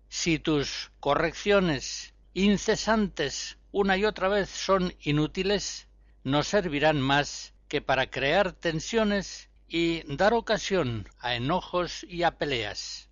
Si 0.10 0.38
tus 0.38 0.91
correcciones 0.99 2.13
incesantes 2.34 3.58
una 3.71 3.95
y 3.95 4.03
otra 4.03 4.27
vez 4.27 4.49
son 4.49 4.93
inútiles, 4.99 5.87
no 6.27 6.43
servirán 6.43 6.99
más 6.99 7.53
que 7.69 7.81
para 7.81 8.11
crear 8.11 8.51
tensiones 8.51 9.49
y 9.69 10.03
dar 10.13 10.33
ocasión 10.33 11.07
a 11.19 11.35
enojos 11.35 12.03
y 12.03 12.23
a 12.23 12.31
peleas. 12.31 13.07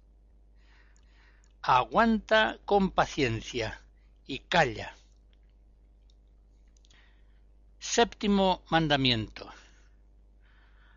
Aguanta 1.62 2.58
con 2.66 2.92
paciencia 2.92 3.82
y 4.28 4.40
calla. 4.40 4.98
Séptimo 7.80 8.64
mandamiento. 8.70 9.50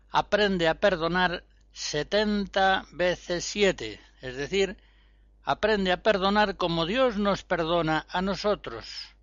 Aprende 0.09 0.67
a 0.67 0.75
perdonar 0.75 1.45
setenta 1.71 2.85
veces 2.91 3.45
siete, 3.45 4.01
es 4.19 4.35
decir, 4.35 4.75
aprende 5.43 5.93
a 5.93 6.03
perdonar 6.03 6.57
como 6.57 6.85
Dios 6.85 7.15
nos 7.15 7.43
perdona 7.43 8.05
a 8.09 8.21
nosotros, 8.21 9.15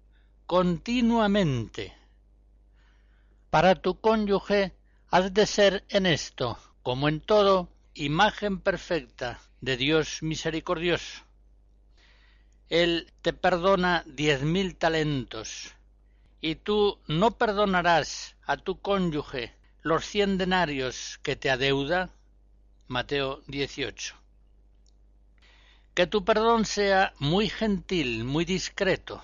continuamente, 0.46 1.94
para 3.50 3.74
tu 3.74 4.00
cónyuge 4.00 4.74
has 5.10 5.32
de 5.32 5.46
ser 5.46 5.84
en 5.88 6.06
esto, 6.06 6.58
como 6.82 7.08
en 7.08 7.20
todo, 7.20 7.68
imagen 7.94 8.60
perfecta 8.60 9.40
de 9.60 9.76
Dios 9.76 10.22
misericordioso. 10.22 11.22
Él 12.68 13.12
te 13.22 13.32
perdona 13.32 14.02
diez 14.06 14.42
mil 14.42 14.76
talentos, 14.76 15.74
y 16.40 16.56
tú 16.56 16.98
no 17.06 17.32
perdonarás 17.32 18.36
a 18.44 18.56
tu 18.56 18.80
cónyuge 18.80 19.54
los 19.82 20.04
cien 20.04 20.36
denarios 20.36 21.18
que 21.22 21.36
te 21.36 21.50
adeuda. 21.50 22.10
Mateo 22.88 23.42
18. 23.46 24.14
Que 25.94 26.06
tu 26.06 26.24
perdón 26.24 26.64
sea 26.64 27.14
muy 27.18 27.48
gentil, 27.48 28.24
muy 28.24 28.44
discreto, 28.44 29.22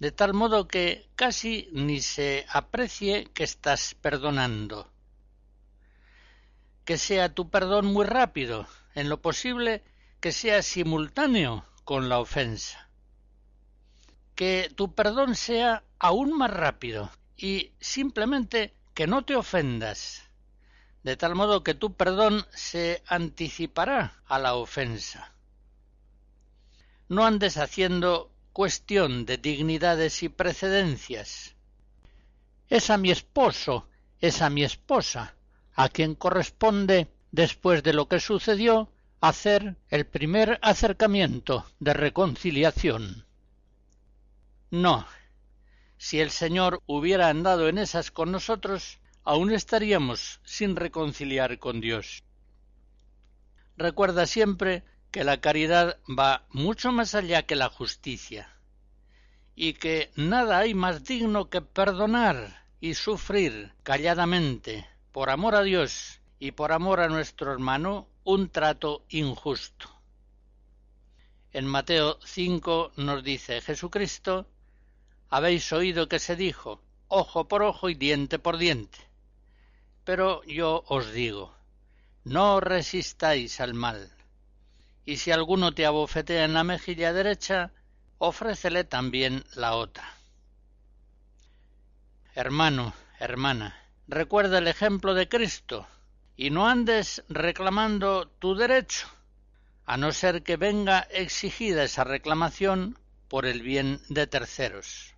de 0.00 0.12
tal 0.12 0.32
modo 0.32 0.66
que 0.66 1.08
casi 1.14 1.68
ni 1.72 2.00
se 2.00 2.46
aprecie 2.48 3.26
que 3.34 3.44
estás 3.44 3.94
perdonando. 3.94 4.90
Que 6.86 6.96
sea 6.96 7.34
tu 7.34 7.50
perdón 7.50 7.84
muy 7.84 8.06
rápido, 8.06 8.66
en 8.94 9.10
lo 9.10 9.20
posible 9.20 9.84
que 10.20 10.32
sea 10.32 10.62
simultáneo 10.62 11.66
con 11.84 12.08
la 12.08 12.18
ofensa. 12.18 12.88
Que 14.34 14.72
tu 14.74 14.94
perdón 14.94 15.34
sea 15.34 15.84
aún 15.98 16.32
más 16.36 16.50
rápido 16.50 17.10
y 17.36 17.72
simplemente 17.78 18.74
que 18.94 19.06
no 19.06 19.26
te 19.26 19.36
ofendas, 19.36 20.22
de 21.02 21.16
tal 21.18 21.34
modo 21.34 21.62
que 21.62 21.74
tu 21.74 21.92
perdón 21.92 22.46
se 22.54 23.02
anticipará 23.06 24.22
a 24.24 24.38
la 24.38 24.54
ofensa. 24.54 25.34
No 27.08 27.26
andes 27.26 27.58
haciendo 27.58 28.30
cuestión 28.60 29.24
de 29.24 29.38
dignidades 29.38 30.22
y 30.22 30.28
precedencias. 30.28 31.56
Es 32.68 32.90
a 32.90 32.98
mi 32.98 33.10
esposo, 33.10 33.88
es 34.20 34.42
a 34.42 34.50
mi 34.50 34.64
esposa, 34.64 35.34
a 35.72 35.88
quien 35.88 36.14
corresponde, 36.14 37.08
después 37.32 37.82
de 37.82 37.94
lo 37.94 38.06
que 38.06 38.20
sucedió, 38.20 38.92
hacer 39.22 39.76
el 39.88 40.04
primer 40.04 40.58
acercamiento 40.60 41.64
de 41.78 41.94
reconciliación. 41.94 43.24
No. 44.70 45.06
Si 45.96 46.20
el 46.20 46.30
Señor 46.30 46.82
hubiera 46.84 47.30
andado 47.30 47.66
en 47.66 47.78
esas 47.78 48.10
con 48.10 48.30
nosotros, 48.30 48.98
aún 49.24 49.52
estaríamos 49.52 50.38
sin 50.44 50.76
reconciliar 50.76 51.58
con 51.58 51.80
Dios. 51.80 52.24
Recuerda 53.78 54.26
siempre 54.26 54.84
que 55.10 55.24
la 55.24 55.40
caridad 55.40 55.98
va 56.08 56.44
mucho 56.50 56.92
más 56.92 57.14
allá 57.14 57.42
que 57.42 57.56
la 57.56 57.68
justicia 57.68 58.48
y 59.56 59.74
que 59.74 60.10
nada 60.16 60.58
hay 60.58 60.74
más 60.74 61.04
digno 61.04 61.50
que 61.50 61.60
perdonar 61.60 62.64
y 62.80 62.94
sufrir 62.94 63.74
calladamente, 63.82 64.86
por 65.12 65.28
amor 65.28 65.54
a 65.54 65.62
Dios 65.62 66.20
y 66.38 66.52
por 66.52 66.72
amor 66.72 67.00
a 67.00 67.08
nuestro 67.08 67.52
hermano, 67.52 68.08
un 68.24 68.48
trato 68.48 69.04
injusto. 69.10 69.90
En 71.52 71.66
Mateo 71.66 72.18
5 72.24 72.92
nos 72.96 73.24
dice 73.24 73.60
Jesucristo, 73.60 74.46
habéis 75.28 75.72
oído 75.72 76.08
que 76.08 76.20
se 76.20 76.36
dijo, 76.36 76.80
ojo 77.08 77.48
por 77.48 77.62
ojo 77.62 77.90
y 77.90 77.94
diente 77.94 78.38
por 78.38 78.56
diente. 78.56 78.98
Pero 80.04 80.42
yo 80.44 80.84
os 80.86 81.12
digo, 81.12 81.54
no 82.24 82.60
resistáis 82.60 83.60
al 83.60 83.74
mal. 83.74 84.10
Y 85.04 85.16
si 85.16 85.30
alguno 85.32 85.72
te 85.72 85.86
abofetea 85.86 86.44
en 86.44 86.54
la 86.54 86.64
mejilla 86.64 87.12
derecha, 87.12 87.72
ofrécele 88.18 88.84
también 88.84 89.44
la 89.54 89.74
otra. 89.74 90.04
Hermano, 92.34 92.94
hermana, 93.18 93.76
recuerda 94.06 94.58
el 94.58 94.68
ejemplo 94.68 95.14
de 95.14 95.28
Cristo 95.28 95.86
y 96.36 96.50
no 96.50 96.68
andes 96.68 97.24
reclamando 97.28 98.28
tu 98.38 98.54
derecho, 98.54 99.08
a 99.84 99.96
no 99.96 100.12
ser 100.12 100.42
que 100.42 100.56
venga 100.56 101.00
exigida 101.10 101.82
esa 101.82 102.04
reclamación 102.04 102.98
por 103.28 103.46
el 103.46 103.62
bien 103.62 104.00
de 104.08 104.26
terceros. 104.26 105.14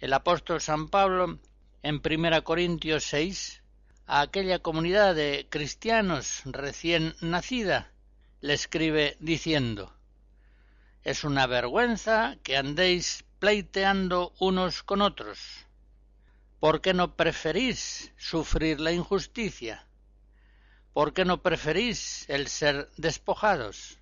El 0.00 0.12
apóstol 0.12 0.60
San 0.60 0.88
Pablo, 0.88 1.38
en 1.82 2.00
1 2.04 2.44
Corintios 2.44 3.04
6, 3.04 3.62
a 4.06 4.20
aquella 4.20 4.60
comunidad 4.60 5.14
de 5.14 5.46
cristianos 5.50 6.42
recién 6.44 7.14
nacida, 7.20 7.90
le 8.40 8.54
escribe 8.54 9.16
diciendo 9.20 9.92
Es 11.02 11.24
una 11.24 11.46
vergüenza 11.46 12.36
que 12.42 12.56
andéis 12.56 13.24
pleiteando 13.38 14.32
unos 14.38 14.82
con 14.82 15.02
otros. 15.02 15.38
¿Por 16.60 16.80
qué 16.80 16.92
no 16.92 17.14
preferís 17.14 18.12
sufrir 18.16 18.80
la 18.80 18.92
injusticia? 18.92 19.86
¿Por 20.92 21.12
qué 21.12 21.24
no 21.24 21.42
preferís 21.42 22.28
el 22.28 22.48
ser 22.48 22.90
despojados? 22.96 23.98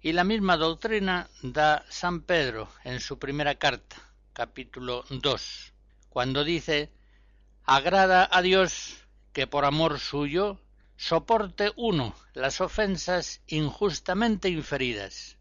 Y 0.00 0.12
la 0.12 0.24
misma 0.24 0.56
doctrina 0.56 1.28
da 1.42 1.84
San 1.88 2.22
Pedro 2.22 2.68
en 2.84 3.00
su 3.00 3.18
primera 3.18 3.56
carta, 3.56 3.96
capítulo 4.32 5.04
2, 5.10 5.72
cuando 6.08 6.44
dice 6.44 6.90
Agrada 7.64 8.28
a 8.30 8.40
Dios 8.40 9.04
que 9.32 9.46
por 9.46 9.64
amor 9.64 9.98
suyo 9.98 10.60
soporte 11.00 11.72
uno 11.76 12.14
las 12.34 12.60
ofensas 12.60 13.40
injustamente 13.46 14.48
inferidas 14.48 15.38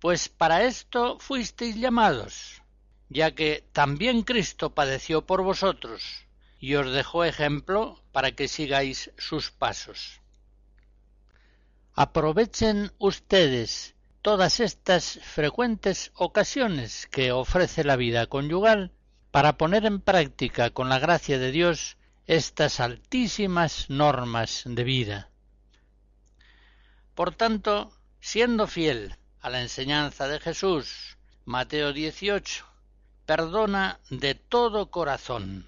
pues 0.00 0.28
para 0.28 0.64
esto 0.64 1.18
fuisteis 1.18 1.76
llamados, 1.76 2.62
ya 3.08 3.34
que 3.34 3.64
también 3.72 4.22
Cristo 4.22 4.74
padeció 4.74 5.26
por 5.26 5.42
vosotros, 5.42 6.26
y 6.60 6.74
os 6.76 6.92
dejó 6.92 7.24
ejemplo 7.24 8.00
para 8.12 8.32
que 8.32 8.48
sigáis 8.48 9.10
sus 9.18 9.50
pasos. 9.50 10.20
Aprovechen 11.94 12.92
ustedes 12.98 13.96
todas 14.22 14.60
estas 14.60 15.18
frecuentes 15.22 16.12
ocasiones 16.14 17.08
que 17.08 17.32
ofrece 17.32 17.82
la 17.82 17.96
vida 17.96 18.26
conyugal 18.26 18.92
para 19.32 19.58
poner 19.58 19.84
en 19.84 20.00
práctica 20.00 20.70
con 20.70 20.88
la 20.88 20.98
gracia 21.00 21.38
de 21.38 21.50
Dios 21.50 21.96
estas 22.28 22.78
altísimas 22.78 23.88
normas 23.88 24.64
de 24.66 24.84
vida. 24.84 25.30
Por 27.14 27.34
tanto, 27.34 27.90
siendo 28.20 28.66
fiel 28.66 29.16
a 29.40 29.48
la 29.48 29.62
enseñanza 29.62 30.28
de 30.28 30.38
Jesús, 30.38 31.16
Mateo 31.46 31.94
18, 31.94 32.66
perdona 33.24 33.98
de 34.10 34.34
todo 34.34 34.90
corazón. 34.90 35.66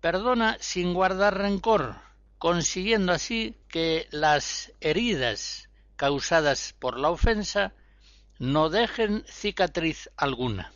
Perdona 0.00 0.56
sin 0.58 0.92
guardar 0.92 1.38
rencor, 1.38 2.00
consiguiendo 2.38 3.12
así 3.12 3.56
que 3.68 4.08
las 4.10 4.72
heridas 4.80 5.68
causadas 5.94 6.74
por 6.80 6.98
la 6.98 7.10
ofensa 7.10 7.74
no 8.40 8.70
dejen 8.70 9.24
cicatriz 9.28 10.10
alguna. 10.16 10.72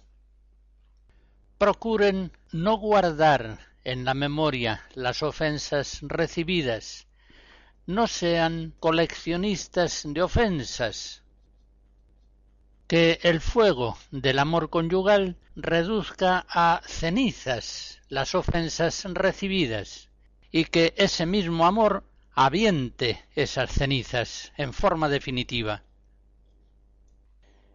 Procuren 1.59 2.30
no 2.52 2.76
guardar 2.76 3.74
en 3.87 4.05
la 4.05 4.14
memoria 4.14 4.85
las 4.94 5.22
ofensas 5.22 6.01
recibidas, 6.03 7.07
no 7.87 8.09
sean 8.09 8.75
coleccionistas 8.81 10.03
de 10.05 10.22
ofensas, 10.22 11.22
que 12.88 13.20
el 13.22 13.40
fuego 13.40 13.96
del 14.11 14.40
amor 14.40 14.70
conyugal 14.70 15.37
reduzca 15.55 16.44
a 16.49 16.83
cenizas 16.85 18.01
las 18.09 18.35
ofensas 18.35 19.05
recibidas 19.05 20.09
y 20.51 20.64
que 20.64 20.92
ese 20.96 21.25
mismo 21.25 21.64
amor 21.64 22.03
aviente 22.35 23.25
esas 23.37 23.70
cenizas 23.70 24.53
en 24.57 24.72
forma 24.72 25.09
definitiva. 25.09 25.85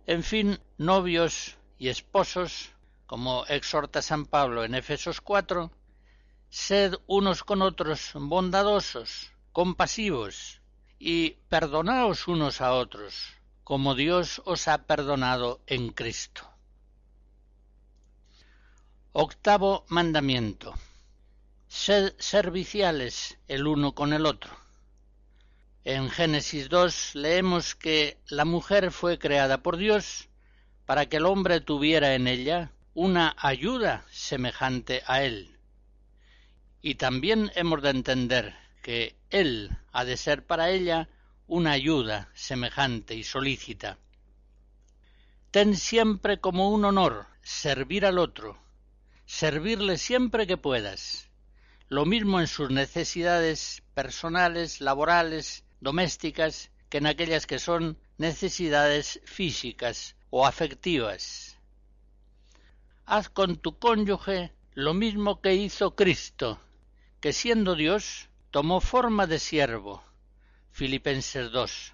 En 0.06 0.24
fin, 0.24 0.60
novios 0.78 1.56
y 1.78 1.88
esposos, 1.88 2.71
como 3.06 3.45
exhorta 3.45 4.02
San 4.02 4.26
Pablo 4.26 4.65
en 4.65 4.76
Efesos 4.76 5.21
4, 5.21 5.71
sed 6.51 6.95
unos 7.07 7.45
con 7.45 7.61
otros 7.61 8.11
bondadosos, 8.13 9.31
compasivos, 9.53 10.61
y 10.99 11.31
perdonaos 11.47 12.27
unos 12.27 12.59
a 12.59 12.73
otros, 12.73 13.33
como 13.63 13.95
Dios 13.95 14.41
os 14.45 14.67
ha 14.67 14.83
perdonado 14.85 15.61
en 15.65 15.91
Cristo. 15.91 16.47
Octavo 19.13 19.85
mandamiento. 19.87 20.75
Sed 21.69 22.13
serviciales 22.19 23.37
el 23.47 23.65
uno 23.65 23.95
con 23.95 24.11
el 24.11 24.25
otro. 24.25 24.51
En 25.85 26.09
Génesis 26.09 26.67
2 26.67 27.15
leemos 27.15 27.75
que 27.75 28.19
la 28.27 28.43
mujer 28.43 28.91
fue 28.91 29.17
creada 29.17 29.63
por 29.63 29.77
Dios 29.77 30.27
para 30.85 31.07
que 31.07 31.17
el 31.17 31.25
hombre 31.25 31.61
tuviera 31.61 32.13
en 32.13 32.27
ella 32.27 32.73
una 32.93 33.35
ayuda 33.39 34.05
semejante 34.11 35.01
a 35.07 35.23
él. 35.23 35.57
Y 36.81 36.95
también 36.95 37.51
hemos 37.55 37.81
de 37.81 37.89
entender 37.89 38.55
que 38.81 39.15
él 39.29 39.77
ha 39.91 40.03
de 40.03 40.17
ser 40.17 40.45
para 40.45 40.69
ella 40.69 41.09
una 41.47 41.71
ayuda 41.71 42.29
semejante 42.33 43.13
y 43.15 43.23
solícita. 43.23 43.97
Ten 45.51 45.75
siempre 45.75 46.39
como 46.39 46.69
un 46.69 46.85
honor 46.85 47.27
servir 47.43 48.05
al 48.05 48.17
otro, 48.17 48.57
servirle 49.25 49.97
siempre 49.97 50.47
que 50.47 50.57
puedas, 50.57 51.29
lo 51.89 52.05
mismo 52.05 52.39
en 52.39 52.47
sus 52.47 52.71
necesidades 52.71 53.83
personales, 53.93 54.79
laborales, 54.79 55.65
domésticas, 55.81 56.71
que 56.89 56.99
en 56.99 57.05
aquellas 57.05 57.45
que 57.45 57.59
son 57.59 57.97
necesidades 58.17 59.19
físicas 59.25 60.15
o 60.29 60.47
afectivas. 60.47 61.57
Haz 63.05 63.29
con 63.29 63.57
tu 63.57 63.77
cónyuge 63.77 64.53
lo 64.73 64.93
mismo 64.93 65.41
que 65.41 65.55
hizo 65.55 65.95
Cristo, 65.95 66.61
que 67.21 67.34
siendo 67.34 67.75
Dios 67.75 68.29
tomó 68.49 68.81
forma 68.81 69.27
de 69.27 69.38
siervo, 69.38 70.03
Filipenses 70.71 71.51
2. 71.51 71.93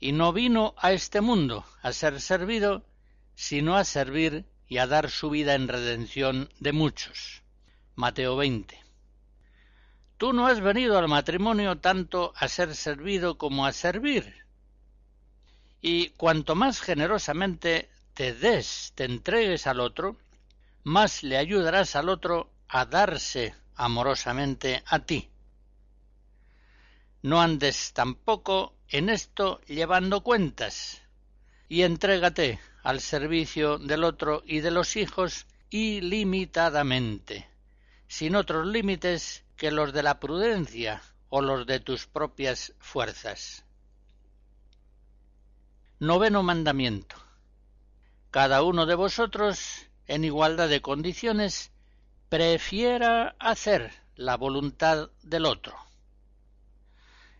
Y 0.00 0.10
no 0.10 0.32
vino 0.32 0.74
a 0.76 0.92
este 0.92 1.20
mundo 1.20 1.64
a 1.82 1.92
ser 1.92 2.20
servido, 2.20 2.84
sino 3.36 3.76
a 3.76 3.84
servir 3.84 4.44
y 4.66 4.78
a 4.78 4.88
dar 4.88 5.08
su 5.08 5.30
vida 5.30 5.54
en 5.54 5.68
redención 5.68 6.50
de 6.58 6.72
muchos. 6.72 7.42
Mateo 7.94 8.36
20. 8.36 8.76
Tú 10.18 10.32
no 10.32 10.48
has 10.48 10.60
venido 10.60 10.98
al 10.98 11.06
matrimonio 11.06 11.78
tanto 11.78 12.32
a 12.36 12.48
ser 12.48 12.74
servido 12.74 13.38
como 13.38 13.66
a 13.66 13.72
servir. 13.72 14.34
Y 15.80 16.08
cuanto 16.10 16.56
más 16.56 16.80
generosamente 16.80 17.88
te 18.14 18.34
des, 18.34 18.92
te 18.96 19.04
entregues 19.04 19.68
al 19.68 19.78
otro, 19.78 20.16
más 20.82 21.22
le 21.22 21.36
ayudarás 21.36 21.94
al 21.94 22.08
otro 22.08 22.50
a 22.68 22.84
darse 22.84 23.54
amorosamente 23.76 24.82
a 24.86 25.00
ti. 25.00 25.30
No 27.22 27.40
andes 27.40 27.92
tampoco 27.92 28.74
en 28.88 29.08
esto 29.08 29.60
llevando 29.62 30.22
cuentas, 30.22 31.02
y 31.68 31.82
entrégate 31.82 32.60
al 32.82 33.00
servicio 33.00 33.78
del 33.78 34.04
otro 34.04 34.42
y 34.46 34.60
de 34.60 34.70
los 34.70 34.96
hijos 34.96 35.46
ilimitadamente, 35.70 37.48
sin 38.06 38.36
otros 38.36 38.66
límites 38.66 39.44
que 39.56 39.70
los 39.70 39.92
de 39.92 40.02
la 40.02 40.20
prudencia 40.20 41.02
o 41.30 41.40
los 41.40 41.66
de 41.66 41.80
tus 41.80 42.06
propias 42.06 42.74
fuerzas. 42.78 43.64
Noveno 45.98 46.42
mandamiento. 46.42 47.16
cada 48.30 48.62
uno 48.62 48.84
de 48.84 48.94
vosotros, 48.94 49.86
en 50.06 50.24
igualdad 50.24 50.68
de 50.68 50.82
condiciones, 50.82 51.72
prefiera 52.34 53.36
hacer 53.38 53.92
la 54.16 54.36
voluntad 54.36 55.08
del 55.22 55.46
otro. 55.46 55.76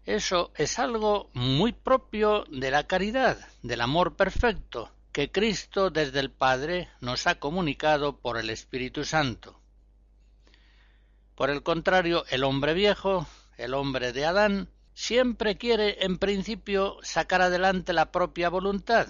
Eso 0.07 0.53
es 0.55 0.79
algo 0.79 1.31
muy 1.33 1.73
propio 1.73 2.45
de 2.49 2.71
la 2.71 2.87
caridad, 2.87 3.37
del 3.65 3.81
amor 3.81 4.15
perfecto, 4.15 4.93
que 5.11 5.33
Cristo 5.33 5.91
desde 5.91 6.21
el 6.21 6.31
Padre 6.31 6.91
nos 7.01 7.27
ha 7.27 7.41
comunicado 7.41 8.21
por 8.21 8.39
el 8.39 8.51
Espíritu 8.51 9.05
Santo. 9.05 9.61
Por 11.35 11.51
el 11.51 11.65
contrario, 11.65 12.25
el 12.31 12.45
hombre 12.45 12.73
viejo, 12.73 13.27
el 13.57 13.75
hombre 13.75 14.13
de 14.13 14.27
Adán, 14.27 14.69
siempre 14.93 15.59
quiere 15.59 16.05
en 16.05 16.19
principio 16.19 16.99
sacar 17.03 17.43
adelante 17.43 17.93
la 17.93 18.13
propia 18.13 18.49
voluntad, 18.49 19.09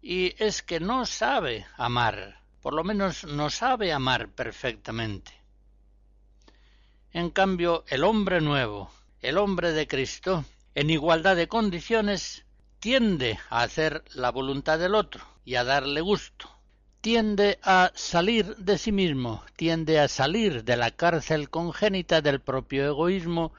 y 0.00 0.36
es 0.40 0.62
que 0.62 0.78
no 0.78 1.04
sabe 1.04 1.66
amar, 1.76 2.43
por 2.64 2.72
lo 2.72 2.82
menos 2.82 3.24
no 3.24 3.50
sabe 3.50 3.92
amar 3.92 4.30
perfectamente. 4.30 5.32
En 7.12 7.28
cambio, 7.28 7.84
el 7.88 8.04
hombre 8.04 8.40
nuevo, 8.40 8.90
el 9.20 9.36
hombre 9.36 9.72
de 9.72 9.86
Cristo, 9.86 10.46
en 10.74 10.88
igualdad 10.88 11.36
de 11.36 11.46
condiciones, 11.46 12.46
tiende 12.78 13.38
a 13.50 13.64
hacer 13.64 14.02
la 14.14 14.30
voluntad 14.30 14.78
del 14.78 14.94
otro 14.94 15.22
y 15.44 15.56
a 15.56 15.64
darle 15.64 16.00
gusto. 16.00 16.48
Tiende 17.02 17.58
a 17.62 17.92
salir 17.94 18.56
de 18.56 18.78
sí 18.78 18.92
mismo, 18.92 19.44
tiende 19.56 20.00
a 20.00 20.08
salir 20.08 20.64
de 20.64 20.78
la 20.78 20.90
cárcel 20.90 21.50
congénita 21.50 22.22
del 22.22 22.40
propio 22.40 22.86
egoísmo, 22.86 23.52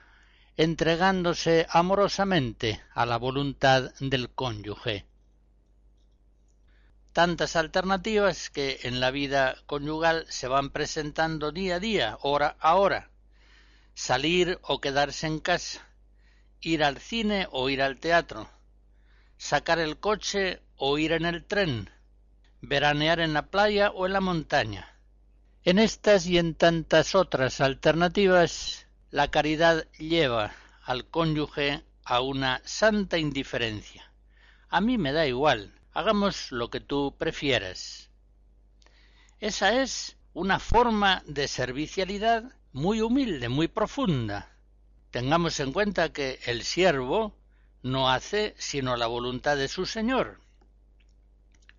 entregándose 0.57 1.67
amorosamente 1.69 2.81
a 2.95 3.05
la 3.05 3.17
voluntad 3.17 3.93
del 3.99 4.31
cónyuge. 4.31 5.05
Tantas 7.15 7.55
alternativas 7.55 8.49
que 8.49 8.81
en 8.83 8.99
la 8.99 9.09
vida 9.09 9.55
conyugal 9.67 10.25
se 10.27 10.49
van 10.49 10.69
presentando 10.69 11.53
día 11.53 11.77
a 11.77 11.79
día, 11.79 12.17
hora 12.19 12.57
a 12.59 12.75
hora, 12.75 13.09
salir 13.93 14.59
o 14.63 14.81
quedarse 14.81 15.25
en 15.25 15.39
casa, 15.39 15.87
ir 16.59 16.83
al 16.83 16.97
cine 16.97 17.47
o 17.51 17.69
ir 17.69 17.81
al 17.81 18.01
teatro, 18.01 18.49
sacar 19.37 19.79
el 19.79 19.97
coche 19.97 20.61
o 20.75 20.97
ir 20.97 21.13
en 21.13 21.25
el 21.25 21.45
tren, 21.45 21.89
veranear 22.59 23.21
en 23.21 23.31
la 23.31 23.43
playa 23.43 23.91
o 23.91 24.05
en 24.07 24.11
la 24.11 24.19
montaña. 24.19 24.99
En 25.63 25.79
estas 25.79 26.25
y 26.25 26.37
en 26.37 26.53
tantas 26.53 27.15
otras 27.15 27.61
alternativas, 27.61 28.87
la 29.09 29.31
caridad 29.31 29.87
lleva 29.97 30.51
al 30.83 31.07
cónyuge 31.07 31.81
a 32.03 32.19
una 32.19 32.61
santa 32.65 33.17
indiferencia. 33.17 34.11
A 34.67 34.81
mí 34.81 34.97
me 34.97 35.13
da 35.13 35.25
igual, 35.25 35.71
hagamos 35.95 36.51
lo 36.51 36.69
que 36.69 36.81
tú 36.81 37.15
prefieras. 37.17 38.09
Esa 39.39 39.81
es 39.81 40.17
una 40.33 40.59
forma 40.59 41.23
de 41.25 41.47
servicialidad 41.47 42.43
muy 42.73 42.99
humilde, 42.99 43.47
muy 43.47 43.69
profunda. 43.69 44.51
Tengamos 45.09 45.61
en 45.61 45.71
cuenta 45.71 46.11
que 46.11 46.39
el 46.45 46.63
siervo 46.63 47.33
no 47.81 48.09
hace 48.09 48.55
sino 48.57 48.97
la 48.97 49.07
voluntad 49.07 49.55
de 49.55 49.69
su 49.69 49.85
Señor. 49.85 50.41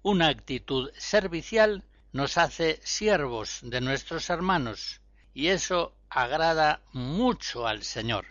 Una 0.00 0.28
actitud 0.28 0.90
servicial 0.96 1.84
nos 2.12 2.38
hace 2.38 2.80
siervos 2.82 3.58
de 3.62 3.82
nuestros 3.82 4.30
hermanos 4.30 5.02
y 5.34 5.48
eso 5.48 5.94
agrada 6.08 6.80
mucho 6.94 7.66
al 7.66 7.82
Señor. 7.82 8.24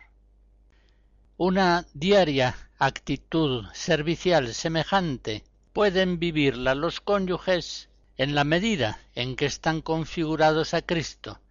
Una 1.37 1.85
diaria 1.93 2.55
actitud 2.79 3.67
servicial 3.73 4.51
semejante 4.55 5.43
pueden 5.75 6.19
vivirla 6.19 6.73
los 6.73 7.01
cónyuges 7.01 7.89
en 8.15 8.33
la 8.33 8.45
medida 8.45 8.97
en 9.13 9.35
que 9.35 9.45
están 9.45 9.81
configurados 9.81 10.73
a 10.73 10.81
Cristo 10.81 11.41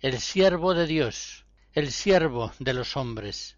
el 0.00 0.18
siervo 0.18 0.74
de 0.74 0.88
Dios, 0.88 1.46
el 1.74 1.92
siervo 1.92 2.50
de 2.58 2.74
los 2.74 2.96
hombres. 2.96 3.56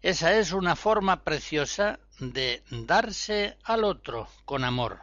Esa 0.00 0.38
es 0.38 0.52
una 0.52 0.74
forma 0.74 1.22
preciosa 1.22 2.00
de 2.18 2.62
darse 2.70 3.58
al 3.62 3.84
otro 3.84 4.26
con 4.46 4.64
amor. 4.64 5.02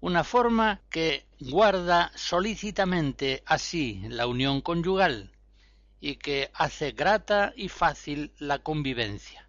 Una 0.00 0.24
forma 0.24 0.80
que 0.88 1.26
guarda 1.38 2.10
solícitamente 2.14 3.42
así 3.44 4.00
la 4.08 4.26
unión 4.26 4.62
conyugal 4.62 5.30
y 6.00 6.16
que 6.16 6.50
hace 6.54 6.92
grata 6.92 7.52
y 7.54 7.68
fácil 7.68 8.32
la 8.38 8.60
convivencia. 8.60 9.45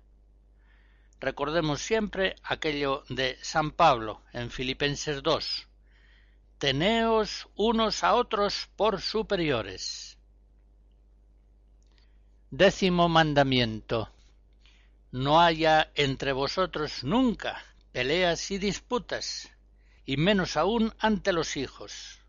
Recordemos 1.20 1.82
siempre 1.82 2.36
aquello 2.44 3.04
de 3.10 3.38
San 3.42 3.72
Pablo 3.72 4.22
en 4.34 4.52
Filipenses 4.52 5.24
2 5.24 5.68
teneos 6.58 7.48
unos 7.56 8.04
a 8.04 8.16
otros 8.16 8.68
por 8.76 9.02
superiores. 9.02 10.18
Décimo 12.50 13.10
mandamiento. 13.10 14.12
No 15.12 15.40
haya 15.40 15.92
entre 15.96 16.32
vosotros 16.32 17.04
nunca 17.04 17.64
peleas 17.92 18.52
y 18.52 18.58
disputas, 18.58 19.50
y 20.06 20.18
menos 20.18 20.58
aún 20.58 20.94
ante 21.00 21.32
los 21.32 21.58
hijos. 21.58 22.20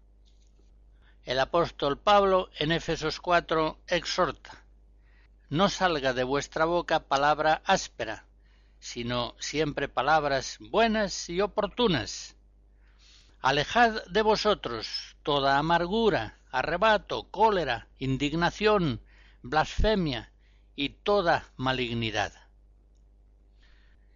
El 1.24 1.40
apóstol 1.40 1.98
Pablo 1.98 2.50
en 2.58 2.72
Éfesos 2.72 3.20
4 3.20 3.78
exhorta, 3.86 4.64
no 5.50 5.68
salga 5.68 6.14
de 6.14 6.24
vuestra 6.24 6.64
boca 6.64 7.00
palabra 7.00 7.62
áspera, 7.64 8.24
sino 8.78 9.34
siempre 9.38 9.88
palabras 9.88 10.58
buenas 10.60 11.28
y 11.28 11.40
oportunas, 11.40 12.36
Alejad 13.40 14.04
de 14.06 14.22
vosotros 14.22 15.16
toda 15.22 15.58
amargura, 15.58 16.38
arrebato, 16.50 17.30
cólera, 17.30 17.86
indignación, 18.00 19.00
blasfemia 19.42 20.32
y 20.74 20.88
toda 20.88 21.52
malignidad. 21.56 22.32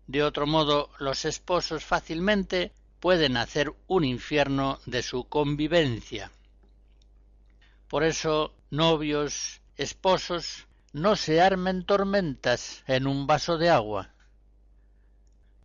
De 0.08 0.24
otro 0.24 0.48
modo, 0.48 0.90
los 0.98 1.24
esposos 1.24 1.84
fácilmente 1.84 2.72
pueden 2.98 3.36
hacer 3.36 3.72
un 3.86 4.04
infierno 4.04 4.80
de 4.86 5.02
su 5.04 5.28
convivencia. 5.28 6.32
Por 7.88 8.02
eso, 8.02 8.52
novios, 8.70 9.60
esposos, 9.76 10.66
no 10.92 11.14
se 11.14 11.40
armen 11.40 11.84
tormentas 11.84 12.82
en 12.88 13.06
un 13.06 13.28
vaso 13.28 13.56
de 13.56 13.70
agua. 13.70 14.11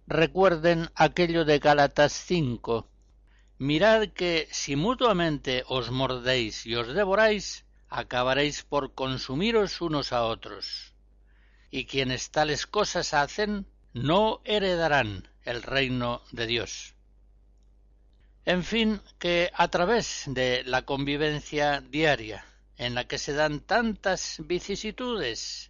Recuerden 0.09 0.89
aquello 0.95 1.43
de 1.43 1.59
Gálatas 1.59 2.13
5, 2.13 2.87
Mirad 3.57 4.07
que 4.13 4.47
si 4.51 4.77
mutuamente 4.77 5.65
os 5.67 5.91
mordéis 5.91 6.65
y 6.65 6.75
os 6.75 6.93
devoráis, 6.93 7.65
acabaréis 7.89 8.63
por 8.63 8.93
consumiros 8.93 9.81
unos 9.81 10.13
a 10.13 10.23
otros. 10.23 10.93
Y 11.71 11.87
quienes 11.87 12.31
tales 12.31 12.67
cosas 12.67 13.13
hacen, 13.13 13.67
no 13.91 14.39
heredarán 14.45 15.27
el 15.43 15.61
reino 15.61 16.21
de 16.31 16.47
Dios. 16.47 16.95
En 18.45 18.63
fin, 18.63 19.01
que 19.19 19.51
a 19.53 19.67
través 19.67 20.23
de 20.27 20.63
la 20.63 20.83
convivencia 20.83 21.81
diaria, 21.81 22.45
en 22.77 22.95
la 22.95 23.09
que 23.09 23.17
se 23.17 23.33
dan 23.33 23.59
tantas 23.59 24.37
vicisitudes, 24.45 25.69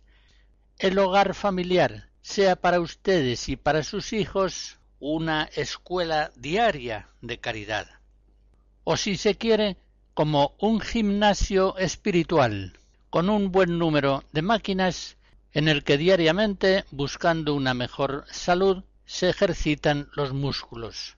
el 0.77 0.99
hogar 0.99 1.33
familiar 1.33 2.06
sea 2.27 2.57
para 2.57 2.81
ustedes 2.81 3.47
y 3.47 3.55
para 3.55 3.83
sus 3.83 4.11
hijos 4.11 4.79
una 4.99 5.43
escuela 5.55 6.29
diaria 6.35 7.07
de 7.21 7.39
caridad, 7.39 7.87
o 8.83 8.97
si 8.97 9.15
se 9.15 9.35
quiere, 9.35 9.77
como 10.13 10.53
un 10.59 10.81
gimnasio 10.81 11.77
espiritual, 11.77 12.77
con 13.09 13.29
un 13.29 13.53
buen 13.53 13.79
número 13.79 14.25
de 14.33 14.41
máquinas 14.41 15.15
en 15.53 15.69
el 15.69 15.85
que 15.85 15.97
diariamente, 15.97 16.83
buscando 16.91 17.53
una 17.53 17.73
mejor 17.73 18.25
salud, 18.29 18.83
se 19.05 19.29
ejercitan 19.29 20.09
los 20.13 20.33
músculos. 20.33 21.15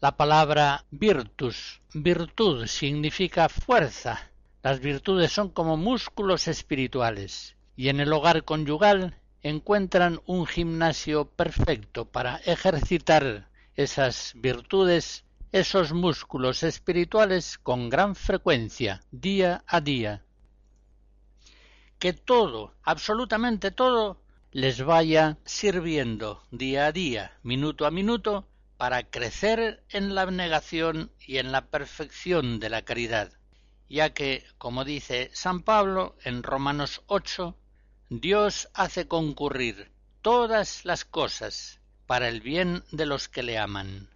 La 0.00 0.16
palabra 0.16 0.84
virtus, 0.90 1.80
virtud, 1.94 2.66
significa 2.66 3.48
fuerza. 3.48 4.32
Las 4.64 4.80
virtudes 4.80 5.30
son 5.30 5.50
como 5.50 5.76
músculos 5.76 6.48
espirituales, 6.48 7.54
y 7.76 7.88
en 7.88 8.00
el 8.00 8.12
hogar 8.12 8.42
conyugal 8.42 9.14
encuentran 9.42 10.20
un 10.26 10.46
gimnasio 10.46 11.30
perfecto 11.30 12.06
para 12.06 12.36
ejercitar 12.38 13.48
esas 13.74 14.32
virtudes, 14.34 15.24
esos 15.52 15.92
músculos 15.92 16.62
espirituales 16.62 17.58
con 17.58 17.88
gran 17.88 18.14
frecuencia, 18.14 19.02
día 19.10 19.64
a 19.66 19.80
día. 19.80 20.24
Que 21.98 22.12
todo, 22.12 22.74
absolutamente 22.82 23.70
todo, 23.70 24.20
les 24.50 24.82
vaya 24.82 25.38
sirviendo 25.44 26.42
día 26.50 26.86
a 26.86 26.92
día, 26.92 27.38
minuto 27.42 27.86
a 27.86 27.90
minuto, 27.90 28.48
para 28.76 29.02
crecer 29.02 29.82
en 29.90 30.14
la 30.14 30.22
abnegación 30.22 31.10
y 31.26 31.38
en 31.38 31.52
la 31.52 31.66
perfección 31.66 32.60
de 32.60 32.70
la 32.70 32.82
caridad, 32.82 33.32
ya 33.88 34.10
que, 34.14 34.44
como 34.56 34.84
dice 34.84 35.30
San 35.32 35.62
Pablo 35.62 36.16
en 36.24 36.42
Romanos 36.42 37.02
8, 37.06 37.56
Dios 38.10 38.70
hace 38.72 39.06
concurrir 39.06 39.92
todas 40.22 40.86
las 40.86 41.04
cosas 41.04 41.78
para 42.06 42.30
el 42.30 42.40
bien 42.40 42.82
de 42.90 43.04
los 43.04 43.28
que 43.28 43.42
le 43.42 43.58
aman. 43.58 44.08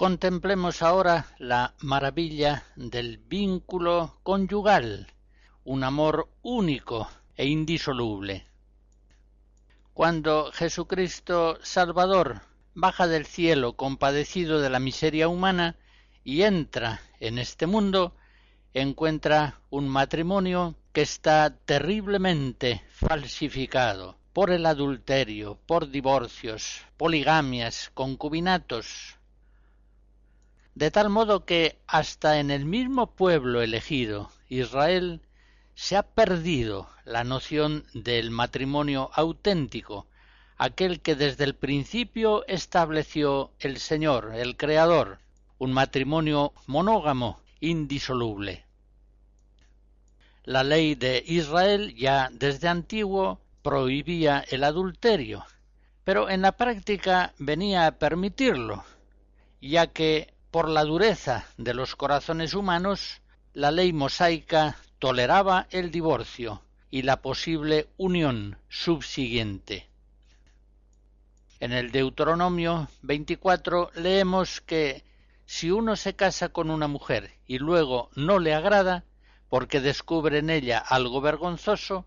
Contemplemos 0.00 0.80
ahora 0.80 1.26
la 1.36 1.74
maravilla 1.80 2.64
del 2.74 3.18
vínculo 3.18 4.18
conyugal, 4.22 5.12
un 5.64 5.84
amor 5.84 6.30
único 6.40 7.06
e 7.36 7.46
indisoluble. 7.46 8.46
Cuando 9.92 10.52
Jesucristo 10.52 11.58
Salvador 11.62 12.40
baja 12.74 13.08
del 13.08 13.26
cielo 13.26 13.74
compadecido 13.74 14.62
de 14.62 14.70
la 14.70 14.78
miseria 14.78 15.28
humana 15.28 15.76
y 16.24 16.44
entra 16.44 17.02
en 17.20 17.38
este 17.38 17.66
mundo, 17.66 18.16
encuentra 18.72 19.60
un 19.68 19.86
matrimonio 19.86 20.76
que 20.94 21.02
está 21.02 21.54
terriblemente 21.66 22.82
falsificado 22.88 24.16
por 24.32 24.50
el 24.50 24.64
adulterio, 24.64 25.58
por 25.66 25.90
divorcios, 25.90 26.86
poligamias, 26.96 27.90
concubinatos, 27.92 29.19
de 30.74 30.90
tal 30.90 31.10
modo 31.10 31.44
que 31.44 31.78
hasta 31.86 32.38
en 32.38 32.50
el 32.50 32.64
mismo 32.64 33.10
pueblo 33.14 33.62
elegido, 33.62 34.30
Israel, 34.48 35.20
se 35.74 35.96
ha 35.96 36.02
perdido 36.02 36.88
la 37.04 37.24
noción 37.24 37.84
del 37.94 38.30
matrimonio 38.30 39.10
auténtico, 39.14 40.06
aquel 40.56 41.00
que 41.00 41.14
desde 41.14 41.44
el 41.44 41.54
principio 41.54 42.44
estableció 42.46 43.50
el 43.58 43.78
Señor, 43.78 44.32
el 44.34 44.56
Creador, 44.56 45.18
un 45.58 45.72
matrimonio 45.72 46.52
monógamo, 46.66 47.40
indisoluble. 47.60 48.64
La 50.44 50.64
ley 50.64 50.94
de 50.94 51.22
Israel 51.26 51.94
ya 51.96 52.28
desde 52.32 52.68
antiguo 52.68 53.40
prohibía 53.62 54.44
el 54.50 54.64
adulterio, 54.64 55.44
pero 56.04 56.30
en 56.30 56.42
la 56.42 56.52
práctica 56.52 57.34
venía 57.38 57.86
a 57.86 57.92
permitirlo, 57.98 58.84
ya 59.60 59.88
que 59.88 60.32
por 60.50 60.68
la 60.68 60.84
dureza 60.84 61.46
de 61.56 61.74
los 61.74 61.94
corazones 61.94 62.54
humanos, 62.54 63.20
la 63.52 63.70
ley 63.70 63.92
mosaica 63.92 64.76
toleraba 64.98 65.66
el 65.70 65.90
divorcio 65.90 66.62
y 66.90 67.02
la 67.02 67.22
posible 67.22 67.88
unión 67.96 68.58
subsiguiente. 68.68 69.88
En 71.60 71.72
el 71.72 71.92
Deuteronomio 71.92 72.88
24 73.02 73.90
leemos 73.94 74.60
que 74.60 75.04
si 75.46 75.70
uno 75.70 75.94
se 75.94 76.16
casa 76.16 76.48
con 76.48 76.70
una 76.70 76.88
mujer 76.88 77.32
y 77.46 77.58
luego 77.58 78.10
no 78.16 78.38
le 78.38 78.54
agrada, 78.54 79.04
porque 79.48 79.80
descubre 79.80 80.38
en 80.38 80.48
ella 80.50 80.78
algo 80.78 81.20
vergonzoso, 81.20 82.06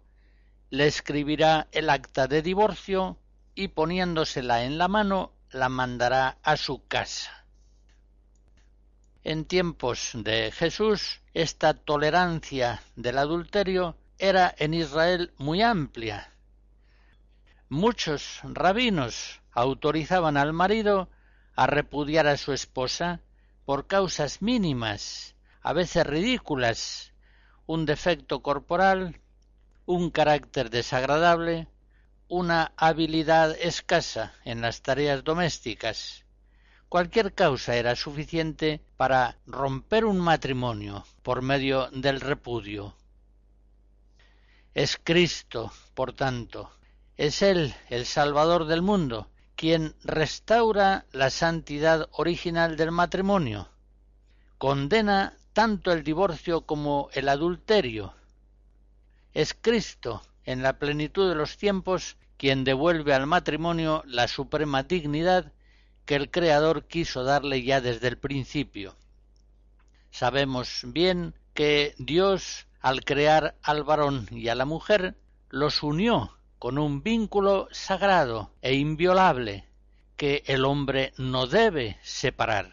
le 0.70 0.88
escribirá 0.88 1.68
el 1.72 1.90
acta 1.90 2.28
de 2.28 2.42
divorcio 2.42 3.18
y 3.54 3.70
poniéndosela 3.70 4.64
en 4.64 4.78
la 4.78 4.88
mano 4.88 5.32
la 5.52 5.70
mandará 5.70 6.38
a 6.42 6.58
su 6.58 6.88
casa. 6.88 7.43
En 9.26 9.46
tiempos 9.46 10.12
de 10.16 10.52
Jesús, 10.52 11.22
esta 11.34 11.74
tolerancia 11.74 12.84
del 12.98 13.18
adulterio 13.18 13.96
era 14.18 14.54
en 14.58 14.74
Israel 14.74 15.32
muy 15.38 15.62
amplia. 15.62 16.30
Muchos 17.70 18.42
rabinos 18.44 19.40
autorizaban 19.54 20.36
al 20.36 20.52
marido 20.52 21.10
a 21.56 21.68
repudiar 21.68 22.28
a 22.28 22.36
su 22.36 22.52
esposa 22.52 23.22
por 23.64 23.88
causas 23.88 24.42
mínimas, 24.42 25.36
a 25.62 25.72
veces 25.72 26.06
ridículas, 26.06 27.14
un 27.66 27.86
defecto 27.86 28.42
corporal, 28.42 29.22
un 29.86 30.12
carácter 30.12 30.70
desagradable, 30.70 31.70
una 32.28 32.74
habilidad 32.76 33.56
escasa 33.58 34.34
en 34.44 34.60
las 34.60 34.82
tareas 34.82 35.24
domésticas. 35.24 36.23
Cualquier 36.94 37.34
causa 37.34 37.76
era 37.76 37.96
suficiente 37.96 38.80
para 38.98 39.40
romper 39.48 40.06
un 40.06 40.20
matrimonio 40.20 41.04
por 41.24 41.42
medio 41.42 41.90
del 41.90 42.22
repudio. 42.22 42.96
Es 44.76 45.00
Cristo, 45.04 45.72
por 45.96 46.14
tanto, 46.14 46.70
es 47.18 47.42
Él 47.42 47.74
el 47.90 48.06
Salvador 48.06 48.66
del 48.66 48.84
mundo, 48.84 49.28
quien 49.56 49.96
restaura 50.04 51.08
la 51.12 51.32
santidad 51.32 52.10
original 52.12 52.78
del 52.78 52.92
matrimonio, 52.92 53.70
condena 54.60 55.36
tanto 55.54 55.92
el 55.92 56.04
divorcio 56.04 56.68
como 56.68 57.10
el 57.14 57.28
adulterio. 57.28 58.14
Es 59.34 59.56
Cristo, 59.60 60.22
en 60.46 60.62
la 60.62 60.78
plenitud 60.78 61.28
de 61.28 61.34
los 61.34 61.58
tiempos, 61.58 62.18
quien 62.38 62.64
devuelve 62.64 63.16
al 63.16 63.26
matrimonio 63.26 64.04
la 64.06 64.28
suprema 64.28 64.84
dignidad 64.84 65.52
que 66.06 66.16
el 66.16 66.30
Creador 66.30 66.86
quiso 66.86 67.24
darle 67.24 67.64
ya 67.64 67.82
desde 67.82 68.08
el 68.08 68.18
principio. 68.18 68.96
Sabemos 70.12 70.82
bien 70.86 71.34
que 71.54 71.96
Dios, 71.98 72.68
al 72.82 73.04
crear 73.04 73.56
al 73.62 73.84
varón 73.84 74.28
y 74.32 74.50
a 74.50 74.56
la 74.56 74.66
mujer, 74.66 75.16
los 75.50 75.84
unió 75.84 76.38
con 76.60 76.78
un 76.78 77.04
vínculo 77.04 77.68
sagrado 77.72 78.52
e 78.62 78.76
inviolable 78.76 79.68
que 80.16 80.44
el 80.46 80.66
hombre 80.66 81.14
no 81.18 81.48
debe 81.48 81.98
separar. 82.04 82.72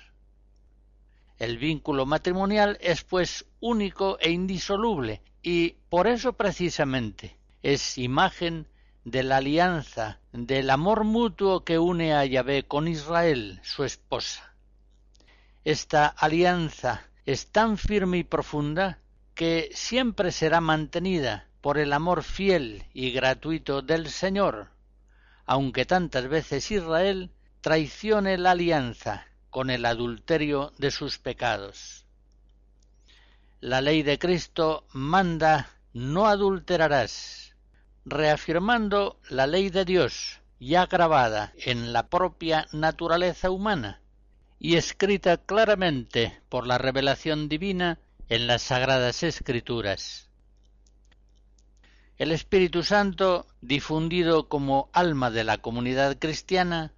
El 1.39 1.59
vínculo 1.59 2.07
matrimonial 2.07 2.79
es 2.81 3.03
pues 3.03 3.47
único 3.61 4.19
e 4.21 4.31
indisoluble 4.31 5.23
y 5.43 5.71
por 5.89 6.07
eso 6.07 6.35
precisamente 6.35 7.37
es 7.63 7.99
imagen 7.99 8.67
de 9.05 9.23
la 9.23 9.39
alianza, 9.39 10.21
del 10.33 10.71
amor 10.71 11.05
mutuo 11.05 11.65
que 11.65 11.79
une 11.79 12.15
a 12.15 12.25
Yahvé 12.25 12.65
con 12.67 12.89
Israel, 12.89 13.61
su 13.63 13.85
esposa. 13.85 14.55
Esta 15.65 16.07
alianza 16.07 17.09
es 17.27 17.49
tan 17.49 17.79
firme 17.79 18.19
y 18.19 18.25
profunda 18.25 18.99
que 19.35 19.71
siempre 19.73 20.33
será 20.33 20.61
mantenida 20.61 21.49
por 21.61 21.79
el 21.79 21.93
amor 21.93 22.23
fiel 22.23 22.85
y 22.93 23.11
gratuito 23.11 23.83
del 23.83 24.09
Señor, 24.11 24.69
aunque 25.47 25.85
tantas 25.85 26.29
veces 26.29 26.71
Israel 26.71 27.31
traicione 27.61 28.39
la 28.39 28.53
alianza 28.53 29.27
con 29.51 29.71
el 29.71 29.85
adulterio 29.85 30.73
de 30.79 30.91
sus 30.91 31.19
pecados. 31.19 32.07
La 33.61 33.81
ley 33.81 34.03
de 34.03 34.19
Cristo 34.19 34.87
manda 34.93 35.71
no 35.93 36.27
adulterarás, 36.27 37.40
reafirmando 38.05 39.19
la 39.29 39.47
ley 39.47 39.71
de 39.71 39.85
Dios 39.85 40.41
ya 40.59 40.87
grabada 40.87 41.53
en 41.57 41.93
la 41.93 42.09
propia 42.09 42.67
naturaleza 42.73 43.51
humana 43.51 44.01
y 44.59 44.77
escrita 44.77 45.39
claramente 45.39 46.41
por 46.49 46.67
la 46.67 46.79
revelación 46.79 47.49
divina 47.49 47.99
en 48.29 48.47
las 48.47 48.63
sagradas 48.63 49.23
escrituras. 49.23 50.29
El 52.19 52.33
Espíritu 52.33 52.83
Santo, 52.83 53.47
difundido 53.63 54.49
como 54.49 54.91
alma 54.93 55.31
de 55.31 55.45
la 55.45 55.59
comunidad 55.59 56.19
cristiana, 56.19 56.93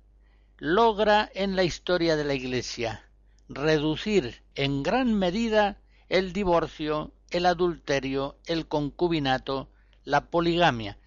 logra 0.59 1.30
en 1.34 1.55
la 1.55 1.62
historia 1.62 2.16
de 2.16 2.24
la 2.24 2.34
Iglesia 2.34 3.05
reducir 3.48 4.42
en 4.55 4.82
gran 4.82 5.14
medida 5.14 5.78
el 6.09 6.32
divorcio, 6.32 7.12
el 7.30 7.46
adulterio, 7.46 8.36
el 8.46 8.66
concubinato, 8.66 9.68
la 10.05 10.26
poligamia 10.26 10.98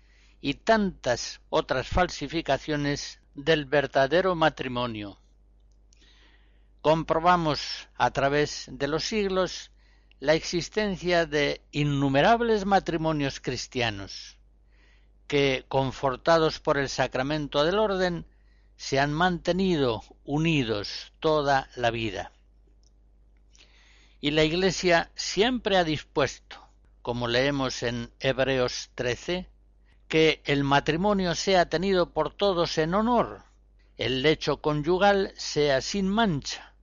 y 0.41 0.55
tantas 0.55 1.41
otras 1.49 1.87
falsificaciones 1.87 3.19
del 3.33 3.65
verdadero 3.65 4.35
matrimonio. 4.35 5.17
Comprobamos 6.81 7.89
a 7.95 8.11
través 8.11 8.67
de 8.71 8.87
los 8.87 9.03
siglos 9.03 9.71
la 10.19 10.33
existencia 10.33 11.25
de 11.25 11.61
innumerables 11.71 12.65
matrimonios 12.65 13.39
cristianos 13.39 14.37
que, 15.27 15.65
confortados 15.67 16.59
por 16.59 16.77
el 16.77 16.89
sacramento 16.89 17.63
del 17.63 17.79
orden, 17.79 18.25
se 18.77 18.99
han 18.99 19.13
mantenido 19.13 20.03
unidos 20.23 21.13
toda 21.19 21.69
la 21.75 21.91
vida. 21.91 22.31
Y 24.21 24.31
la 24.31 24.43
Iglesia 24.43 25.11
siempre 25.15 25.77
ha 25.77 25.83
dispuesto, 25.83 26.64
como 27.05 27.27
leemos 27.27 27.83
en 27.83 28.11
Hebreos 28.19 28.89
13, 28.95 29.47
que 30.07 30.41
el 30.43 30.63
matrimonio 30.63 31.35
sea 31.35 31.69
tenido 31.69 32.09
por 32.09 32.33
todos 32.33 32.79
en 32.79 32.95
honor, 32.95 33.43
el 33.95 34.23
lecho 34.23 34.59
conyugal 34.59 35.31
sea 35.37 35.81
sin 35.81 36.09
mancha, 36.09 36.73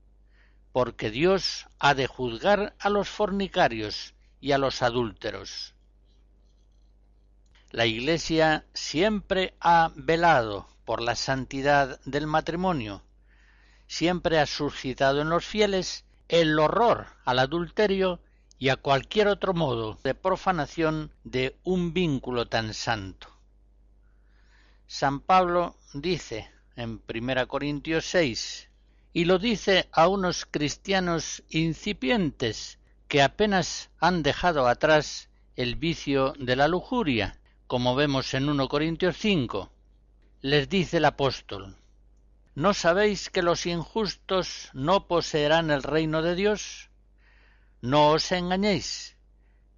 porque 0.70 1.10
Dios 1.10 1.66
ha 1.80 1.94
de 1.94 2.06
juzgar 2.06 2.76
a 2.78 2.88
los 2.88 3.08
fornicarios 3.08 4.14
y 4.40 4.52
a 4.52 4.58
los 4.58 4.82
adúlteros. 4.82 5.74
La 7.72 7.86
Iglesia 7.86 8.64
siempre 8.74 9.56
ha 9.58 9.90
velado 9.96 10.68
por 10.84 11.02
la 11.02 11.16
santidad 11.16 11.98
del 12.04 12.28
matrimonio, 12.28 13.02
siempre 13.88 14.38
ha 14.38 14.46
suscitado 14.46 15.20
en 15.20 15.30
los 15.30 15.44
fieles 15.44 16.04
el 16.28 16.56
horror 16.60 17.08
al 17.24 17.40
adulterio 17.40 18.20
y 18.62 18.68
a 18.68 18.76
cualquier 18.76 19.26
otro 19.26 19.54
modo 19.54 19.98
de 20.04 20.14
profanación 20.14 21.10
de 21.24 21.56
un 21.64 21.92
vínculo 21.92 22.46
tan 22.46 22.74
santo. 22.74 23.26
San 24.86 25.18
Pablo 25.18 25.74
dice 25.94 26.48
en 26.76 27.02
1 27.12 27.48
Corintios 27.48 28.04
6 28.04 28.70
y 29.14 29.24
lo 29.24 29.40
dice 29.40 29.88
a 29.90 30.06
unos 30.06 30.46
cristianos 30.46 31.42
incipientes 31.48 32.78
que 33.08 33.20
apenas 33.20 33.90
han 33.98 34.22
dejado 34.22 34.68
atrás 34.68 35.28
el 35.56 35.74
vicio 35.74 36.32
de 36.38 36.54
la 36.54 36.68
lujuria, 36.68 37.40
como 37.66 37.96
vemos 37.96 38.32
en 38.32 38.48
1 38.48 38.68
Corintios 38.68 39.16
5. 39.16 39.72
Les 40.40 40.68
dice 40.68 40.98
el 40.98 41.06
apóstol, 41.06 41.78
¿no 42.54 42.74
sabéis 42.74 43.28
que 43.28 43.42
los 43.42 43.66
injustos 43.66 44.70
no 44.72 45.08
poseerán 45.08 45.72
el 45.72 45.82
reino 45.82 46.22
de 46.22 46.36
Dios? 46.36 46.91
No 47.82 48.10
os 48.10 48.30
engañéis, 48.30 49.16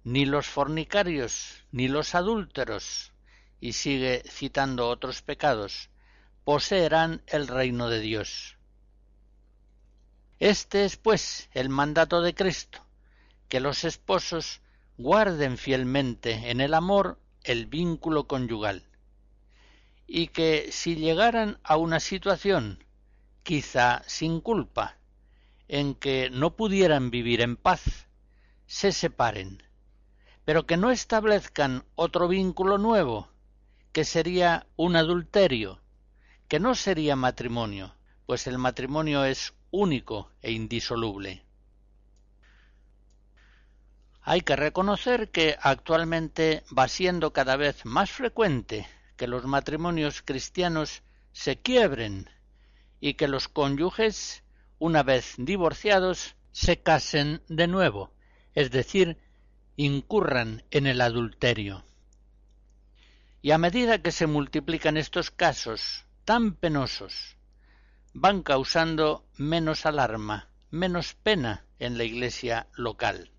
ni 0.03 0.27
los 0.27 0.45
fornicarios, 0.45 1.65
ni 1.71 1.87
los 1.87 2.13
adúlteros, 2.13 3.11
y 3.59 3.73
sigue 3.73 4.21
citando 4.29 4.89
otros 4.89 5.23
pecados, 5.23 5.89
poseerán 6.43 7.23
el 7.25 7.47
reino 7.47 7.89
de 7.89 7.99
Dios. 8.01 8.57
Este 10.37 10.85
es, 10.85 10.97
pues, 10.97 11.49
el 11.53 11.69
mandato 11.69 12.21
de 12.21 12.35
Cristo, 12.35 12.85
que 13.49 13.59
los 13.59 13.83
esposos 13.83 14.61
guarden 14.99 15.57
fielmente 15.57 16.51
en 16.51 16.61
el 16.61 16.75
amor 16.75 17.19
el 17.43 17.65
vínculo 17.65 18.27
conyugal, 18.27 18.83
y 20.05 20.27
que 20.27 20.71
si 20.71 20.95
llegaran 20.95 21.57
a 21.63 21.75
una 21.77 21.99
situación, 21.99 22.83
quizá 23.41 24.03
sin 24.05 24.41
culpa, 24.41 24.99
en 25.67 25.95
que 25.95 26.29
no 26.29 26.55
pudieran 26.55 27.11
vivir 27.11 27.41
en 27.41 27.55
paz, 27.55 28.07
se 28.67 28.91
separen, 28.91 29.63
pero 30.43 30.65
que 30.65 30.77
no 30.77 30.91
establezcan 30.91 31.83
otro 31.95 32.27
vínculo 32.27 32.77
nuevo, 32.77 33.29
que 33.91 34.03
sería 34.03 34.67
un 34.75 34.95
adulterio, 34.95 35.81
que 36.47 36.59
no 36.59 36.75
sería 36.75 37.15
matrimonio, 37.15 37.95
pues 38.25 38.47
el 38.47 38.57
matrimonio 38.57 39.25
es 39.25 39.53
único 39.71 40.31
e 40.41 40.51
indisoluble. 40.51 41.43
Hay 44.21 44.41
que 44.41 44.55
reconocer 44.55 45.29
que 45.29 45.55
actualmente 45.61 46.63
va 46.75 46.87
siendo 46.87 47.31
cada 47.31 47.57
vez 47.57 47.85
más 47.85 48.09
frecuente 48.11 48.87
que 49.17 49.27
los 49.27 49.45
matrimonios 49.45 50.23
cristianos 50.23 51.03
se 51.31 51.57
quiebren 51.61 52.29
y 52.99 53.13
que 53.13 53.27
los 53.27 53.47
cónyuges, 53.47 54.43
una 54.85 55.01
vez 55.01 55.33
divorciados, 55.39 56.35
se 56.51 56.83
casen 56.83 57.41
de 57.47 57.65
nuevo, 57.65 58.11
es 58.53 58.69
decir, 58.69 59.17
incurran 59.77 60.63
en 60.69 60.85
el 60.85 61.01
adulterio. 61.01 61.83
Y 63.41 63.49
a 63.49 63.57
medida 63.57 64.03
que 64.03 64.11
se 64.11 64.27
multiplican 64.27 64.95
estos 64.95 65.31
casos 65.31 66.05
tan 66.23 66.53
penosos, 66.53 67.35
van 68.13 68.43
causando 68.43 69.25
menos 69.37 69.87
alarma, 69.87 70.49
menos 70.69 71.15
pena 71.15 71.65
en 71.79 71.97
la 71.97 72.03
iglesia 72.03 72.67
local. 72.75 73.31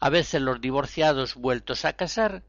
A 0.00 0.08
veces 0.08 0.40
los 0.40 0.58
divorciados 0.62 1.34
vueltos 1.34 1.84
a 1.84 1.92
casar, 1.92 2.44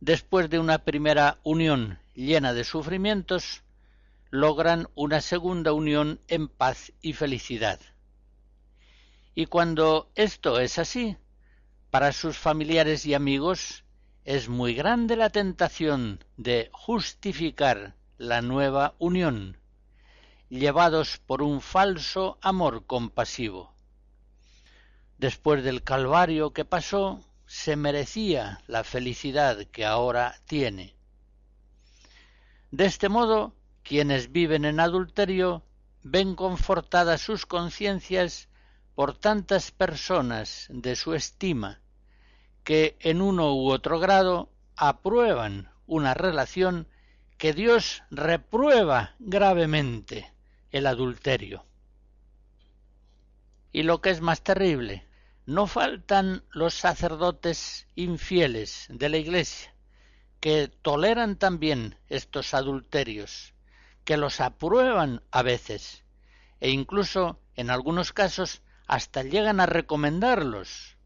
después 0.00 0.48
de 0.48 0.58
una 0.58 0.78
primera 0.78 1.38
unión 1.42 1.98
llena 2.14 2.54
de 2.54 2.64
sufrimientos, 2.64 3.62
logran 4.30 4.88
una 4.94 5.20
segunda 5.20 5.72
unión 5.72 6.20
en 6.28 6.48
paz 6.48 6.92
y 7.00 7.12
felicidad. 7.12 7.80
Y 9.34 9.46
cuando 9.46 10.10
esto 10.14 10.60
es 10.60 10.78
así, 10.78 11.16
para 11.90 12.12
sus 12.12 12.36
familiares 12.36 13.06
y 13.06 13.14
amigos 13.14 13.84
es 14.24 14.48
muy 14.48 14.74
grande 14.74 15.16
la 15.16 15.30
tentación 15.30 16.24
de 16.36 16.70
justificar 16.72 17.94
la 18.18 18.42
nueva 18.42 18.94
unión, 18.98 19.58
llevados 20.48 21.18
por 21.18 21.42
un 21.42 21.60
falso 21.60 22.38
amor 22.40 22.86
compasivo 22.86 23.76
después 25.18 25.64
del 25.64 25.82
calvario 25.82 26.52
que 26.52 26.64
pasó, 26.64 27.20
se 27.46 27.76
merecía 27.76 28.60
la 28.66 28.84
felicidad 28.84 29.64
que 29.66 29.84
ahora 29.84 30.36
tiene. 30.46 30.94
De 32.70 32.86
este 32.86 33.08
modo, 33.08 33.54
quienes 33.86 34.32
viven 34.32 34.64
en 34.64 34.80
adulterio 34.80 35.62
ven 36.02 36.34
confortadas 36.34 37.20
sus 37.20 37.46
conciencias 37.46 38.48
por 38.96 39.16
tantas 39.16 39.70
personas 39.70 40.66
de 40.70 40.96
su 40.96 41.14
estima, 41.14 41.80
que 42.64 42.96
en 42.98 43.22
uno 43.22 43.54
u 43.54 43.70
otro 43.70 44.00
grado 44.00 44.50
aprueban 44.74 45.70
una 45.86 46.14
relación 46.14 46.88
que 47.38 47.52
Dios 47.52 48.02
reprueba 48.10 49.14
gravemente 49.20 50.32
el 50.72 50.86
adulterio. 50.86 51.64
Y 53.70 53.84
lo 53.84 54.00
que 54.00 54.10
es 54.10 54.20
más 54.20 54.42
terrible, 54.42 55.06
no 55.44 55.68
faltan 55.68 56.42
los 56.50 56.74
sacerdotes 56.74 57.86
infieles 57.94 58.86
de 58.88 59.10
la 59.10 59.18
Iglesia, 59.18 59.72
que 60.40 60.66
toleran 60.82 61.36
también 61.36 61.96
estos 62.08 62.52
adulterios, 62.52 63.54
que 64.06 64.16
los 64.16 64.40
aprueban 64.40 65.22
a 65.30 65.42
veces, 65.42 66.02
e 66.60 66.70
incluso 66.70 67.38
en 67.56 67.68
algunos 67.68 68.14
casos 68.14 68.62
hasta 68.86 69.22
llegan 69.22 69.60
a 69.60 69.66
recomendarlos. 69.66 70.96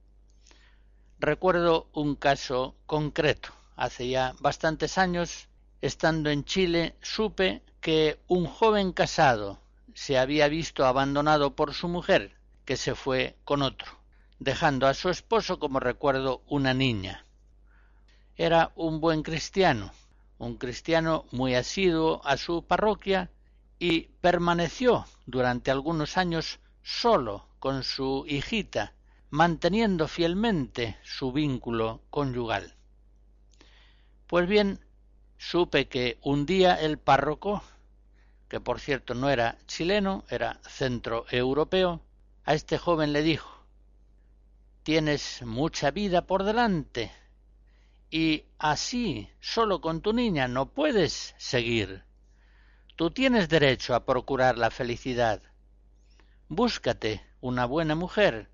Recuerdo 1.18 1.88
un 1.92 2.14
caso 2.14 2.76
concreto. 2.86 3.50
Hace 3.74 4.08
ya 4.08 4.34
bastantes 4.38 4.98
años, 4.98 5.48
estando 5.80 6.30
en 6.30 6.44
Chile, 6.44 6.94
supe 7.02 7.64
que 7.80 8.20
un 8.28 8.46
joven 8.46 8.92
casado 8.92 9.58
se 9.94 10.16
había 10.16 10.46
visto 10.46 10.86
abandonado 10.86 11.56
por 11.56 11.74
su 11.74 11.88
mujer, 11.88 12.36
que 12.64 12.76
se 12.76 12.94
fue 12.94 13.34
con 13.42 13.62
otro 13.62 14.00
dejando 14.40 14.86
a 14.86 14.94
su 14.94 15.10
esposo 15.10 15.60
como 15.60 15.78
recuerdo 15.78 16.42
una 16.48 16.74
niña. 16.74 17.26
Era 18.36 18.72
un 18.74 19.00
buen 19.00 19.22
cristiano, 19.22 19.92
un 20.40 20.56
cristiano 20.56 21.26
muy 21.30 21.54
asiduo 21.54 22.22
a 22.24 22.38
su 22.38 22.64
parroquia 22.64 23.30
y 23.78 24.08
permaneció 24.22 25.04
durante 25.26 25.70
algunos 25.70 26.16
años 26.16 26.60
solo 26.82 27.46
con 27.58 27.84
su 27.84 28.24
hijita, 28.26 28.94
manteniendo 29.28 30.08
fielmente 30.08 30.96
su 31.04 31.30
vínculo 31.30 32.00
conyugal. 32.08 32.74
Pues 34.26 34.48
bien, 34.48 34.80
supe 35.36 35.88
que 35.88 36.18
un 36.22 36.46
día 36.46 36.74
el 36.74 36.98
párroco, 36.98 37.62
que 38.48 38.60
por 38.60 38.80
cierto 38.80 39.14
no 39.14 39.28
era 39.28 39.58
chileno, 39.66 40.24
era 40.30 40.58
centroeuropeo, 40.66 42.00
a 42.44 42.54
este 42.54 42.78
joven 42.78 43.12
le 43.12 43.22
dijo 43.22 43.60
tienes 44.82 45.42
mucha 45.42 45.90
vida 45.90 46.26
por 46.26 46.42
delante 46.42 47.12
y 48.10 48.44
así 48.58 49.30
solo 49.40 49.80
con 49.80 50.00
tu 50.00 50.12
niña 50.12 50.48
no 50.48 50.72
puedes 50.72 51.34
seguir. 51.38 52.04
Tú 52.96 53.10
tienes 53.10 53.48
derecho 53.48 53.94
a 53.94 54.04
procurar 54.04 54.58
la 54.58 54.70
felicidad. 54.70 55.42
Búscate 56.48 57.24
una 57.40 57.64
buena 57.64 57.94
mujer 57.94 58.50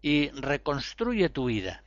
y 0.00 0.30
reconstruye 0.30 1.28
tu 1.28 1.46
vida. 1.46 1.84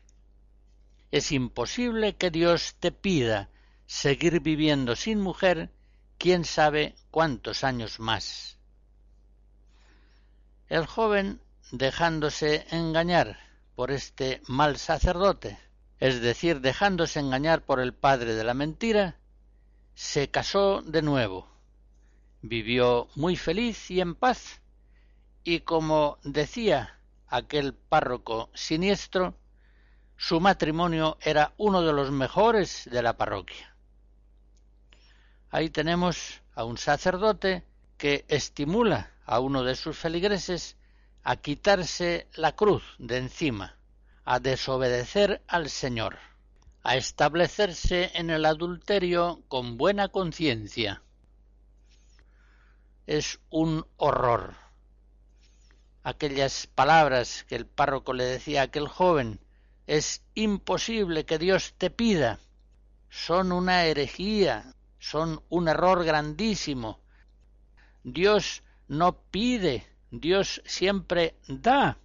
Es 1.12 1.32
imposible 1.32 2.16
que 2.16 2.32
Dios 2.32 2.76
te 2.80 2.92
pida 2.92 3.50
seguir 3.88 4.42
viviendo 4.42 4.96
sin 4.96 5.20
mujer 5.20 5.72
quién 6.18 6.46
sabe 6.46 6.96
cuántos 7.12 7.64
años 7.64 8.00
más. 8.00 8.58
El 10.70 10.86
joven, 10.86 11.42
dejándose 11.72 12.66
engañar, 12.72 13.40
por 13.76 13.92
este 13.92 14.42
mal 14.48 14.78
sacerdote, 14.78 15.58
es 16.00 16.22
decir, 16.22 16.62
dejándose 16.62 17.20
engañar 17.20 17.64
por 17.64 17.80
el 17.80 17.94
padre 17.94 18.36
de 18.36 18.44
la 18.44 18.54
mentira, 18.54 19.18
se 19.96 20.30
casó 20.30 20.82
de 20.82 21.02
nuevo, 21.02 21.48
vivió 22.42 23.08
muy 23.16 23.36
feliz 23.36 23.90
y 23.90 24.00
en 24.00 24.14
paz, 24.14 24.62
y 25.44 25.62
como 25.62 26.20
decía 26.24 27.00
aquel 27.28 27.74
párroco 27.74 28.50
siniestro, 28.54 29.36
su 30.18 30.40
matrimonio 30.40 31.18
era 31.22 31.54
uno 31.58 31.82
de 31.82 31.94
los 31.94 32.12
mejores 32.12 32.88
de 32.92 33.02
la 33.02 33.18
parroquia. 33.18 33.76
Ahí 35.50 35.70
tenemos 35.70 36.42
a 36.54 36.64
un 36.64 36.78
sacerdote 36.78 37.64
que 37.98 38.26
estimula 38.28 39.12
a 39.26 39.40
uno 39.40 39.64
de 39.64 39.76
sus 39.76 39.98
feligreses 39.98 40.76
a 41.24 41.38
quitarse 41.38 42.28
la 42.36 42.56
cruz 42.56 42.84
de 43.00 43.18
encima, 43.18 43.77
a 44.30 44.42
desobedecer 44.42 45.42
al 45.48 45.70
Señor, 45.70 46.18
a 46.84 46.98
establecerse 46.98 48.12
en 48.14 48.30
el 48.30 48.44
adulterio 48.44 49.42
con 49.48 49.78
buena 49.78 50.10
conciencia. 50.10 51.02
Es 53.06 53.40
un 53.50 53.86
horror. 53.96 54.56
Aquellas 56.04 56.68
palabras 56.68 57.46
que 57.48 57.56
el 57.56 57.68
párroco 57.68 58.12
le 58.12 58.26
decía 58.26 58.60
a 58.60 58.64
aquel 58.66 58.90
joven, 58.90 59.40
es 59.86 60.22
imposible 60.36 61.26
que 61.26 61.40
Dios 61.40 61.76
te 61.78 61.90
pida, 61.90 62.42
son 63.10 63.54
una 63.54 63.86
herejía, 63.86 64.76
son 65.00 65.42
un 65.48 65.70
error 65.70 66.04
grandísimo. 66.04 67.00
Dios 68.04 68.62
no 68.90 69.22
pide, 69.32 69.88
Dios 70.12 70.62
siempre 70.66 71.38
da. 71.48 71.98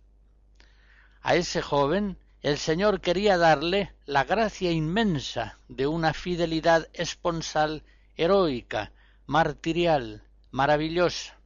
A 1.23 1.37
ese 1.37 1.63
joven 1.63 2.19
el 2.43 2.59
Señor 2.59 3.01
quería 3.01 3.39
darle 3.39 3.93
la 4.05 4.25
gracia 4.25 4.73
inmensa 4.73 5.57
de 5.69 5.87
una 5.87 6.13
fidelidad 6.13 6.89
esponsal 6.93 7.85
heroica, 8.17 8.91
martirial, 9.27 10.25
maravillosa. 10.51 11.39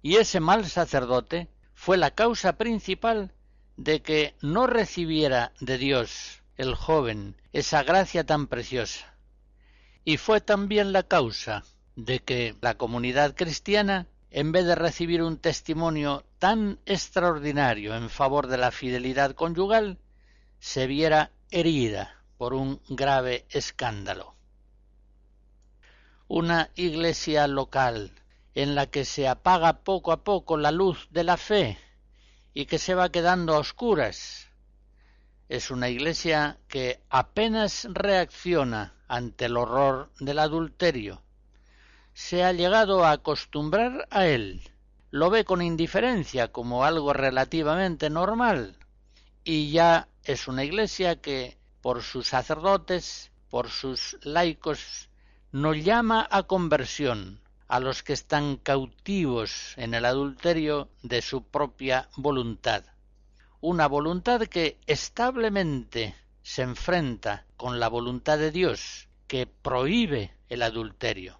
Y 0.00 0.16
ese 0.16 0.38
mal 0.38 0.66
sacerdote 0.66 1.48
fue 1.74 1.96
la 1.96 2.12
causa 2.12 2.54
principal 2.56 3.32
de 3.76 4.02
que 4.02 4.36
no 4.40 4.68
recibiera 4.68 5.52
de 5.60 5.78
Dios 5.78 6.42
el 6.56 6.76
joven 6.76 7.36
esa 7.52 7.82
gracia 7.82 8.24
tan 8.24 8.46
preciosa. 8.46 9.14
Y 10.04 10.16
fue 10.16 10.40
también 10.40 10.92
la 10.92 11.02
causa 11.02 11.64
de 11.96 12.20
que 12.20 12.56
la 12.60 12.74
comunidad 12.74 13.34
cristiana 13.34 14.06
en 14.30 14.52
vez 14.52 14.66
de 14.66 14.74
recibir 14.74 15.22
un 15.22 15.38
testimonio 15.38 16.24
tan 16.38 16.78
extraordinario 16.86 17.94
en 17.94 18.10
favor 18.10 18.46
de 18.46 18.58
la 18.58 18.70
fidelidad 18.70 19.32
conyugal, 19.32 19.98
se 20.58 20.86
viera 20.86 21.32
herida 21.50 22.22
por 22.36 22.54
un 22.54 22.80
grave 22.88 23.46
escándalo. 23.50 24.34
Una 26.26 26.70
iglesia 26.74 27.46
local 27.46 28.12
en 28.54 28.74
la 28.74 28.86
que 28.86 29.04
se 29.04 29.28
apaga 29.28 29.84
poco 29.84 30.12
a 30.12 30.24
poco 30.24 30.56
la 30.56 30.70
luz 30.70 31.08
de 31.10 31.24
la 31.24 31.36
fe 31.36 31.78
y 32.52 32.66
que 32.66 32.78
se 32.78 32.94
va 32.94 33.10
quedando 33.10 33.54
a 33.54 33.58
oscuras, 33.58 34.48
es 35.48 35.70
una 35.70 35.88
iglesia 35.88 36.58
que 36.68 37.00
apenas 37.08 37.86
reacciona 37.90 38.94
ante 39.08 39.46
el 39.46 39.56
horror 39.56 40.10
del 40.20 40.38
adulterio, 40.38 41.22
se 42.18 42.42
ha 42.42 42.52
llegado 42.52 43.04
a 43.04 43.12
acostumbrar 43.12 44.08
a 44.10 44.26
él. 44.26 44.60
Lo 45.12 45.30
ve 45.30 45.44
con 45.44 45.62
indiferencia 45.62 46.50
como 46.50 46.84
algo 46.84 47.12
relativamente 47.12 48.10
normal 48.10 48.76
y 49.44 49.70
ya 49.70 50.08
es 50.24 50.48
una 50.48 50.64
iglesia 50.64 51.20
que 51.20 51.56
por 51.80 52.02
sus 52.02 52.26
sacerdotes, 52.26 53.30
por 53.48 53.70
sus 53.70 54.18
laicos, 54.22 55.08
no 55.52 55.74
llama 55.74 56.26
a 56.28 56.42
conversión 56.42 57.40
a 57.68 57.78
los 57.78 58.02
que 58.02 58.14
están 58.14 58.56
cautivos 58.56 59.74
en 59.76 59.94
el 59.94 60.04
adulterio 60.04 60.88
de 61.04 61.22
su 61.22 61.44
propia 61.44 62.08
voluntad. 62.16 62.82
Una 63.60 63.86
voluntad 63.86 64.40
que 64.48 64.76
establemente 64.88 66.16
se 66.42 66.62
enfrenta 66.62 67.46
con 67.56 67.78
la 67.78 67.86
voluntad 67.86 68.38
de 68.38 68.50
Dios, 68.50 69.08
que 69.28 69.46
prohíbe 69.46 70.34
el 70.48 70.62
adulterio. 70.62 71.38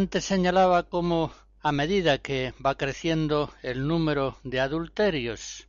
Antes 0.00 0.24
señalaba 0.24 0.82
cómo 0.82 1.32
a 1.62 1.70
medida 1.70 2.18
que 2.18 2.52
va 2.58 2.74
creciendo 2.74 3.54
el 3.62 3.86
número 3.86 4.36
de 4.42 4.58
adulterios, 4.58 5.68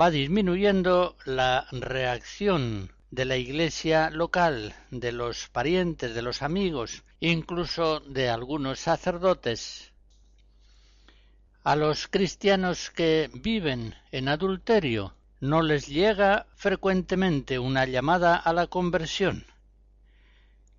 va 0.00 0.12
disminuyendo 0.12 1.16
la 1.24 1.66
reacción 1.72 2.92
de 3.10 3.24
la 3.24 3.36
iglesia 3.36 4.10
local, 4.10 4.76
de 4.92 5.10
los 5.10 5.48
parientes, 5.48 6.14
de 6.14 6.22
los 6.22 6.40
amigos, 6.40 7.02
incluso 7.18 7.98
de 7.98 8.30
algunos 8.30 8.78
sacerdotes. 8.78 9.90
A 11.64 11.74
los 11.74 12.06
cristianos 12.06 12.90
que 12.90 13.28
viven 13.34 13.96
en 14.12 14.28
adulterio 14.28 15.16
no 15.40 15.62
les 15.62 15.88
llega 15.88 16.46
frecuentemente 16.54 17.58
una 17.58 17.86
llamada 17.86 18.36
a 18.36 18.52
la 18.52 18.68
conversión. 18.68 19.51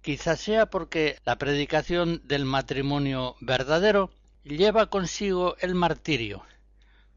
Quizás 0.03 0.41
sea 0.41 0.65
porque 0.65 1.17
la 1.23 1.37
predicación 1.37 2.21
del 2.25 2.43
matrimonio 2.43 3.37
verdadero 3.39 4.11
lleva 4.43 4.89
consigo 4.89 5.55
el 5.61 5.75
martirio, 5.75 6.43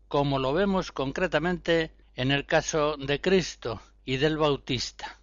como 0.07 0.39
lo 0.39 0.53
vemos 0.53 0.93
concretamente 0.93 1.91
en 2.15 2.31
el 2.31 2.47
caso 2.47 2.97
de 2.97 3.21
Cristo 3.21 3.83
y 4.05 4.19
del 4.19 4.37
Bautista. 4.37 5.19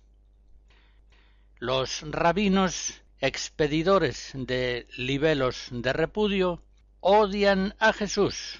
Los 1.58 2.02
rabinos 2.02 3.02
expedidores 3.20 4.32
de 4.34 4.86
libelos 4.98 5.68
de 5.72 5.94
repudio 5.94 6.62
odian 7.00 7.76
a 7.80 7.94
Jesús, 7.94 8.60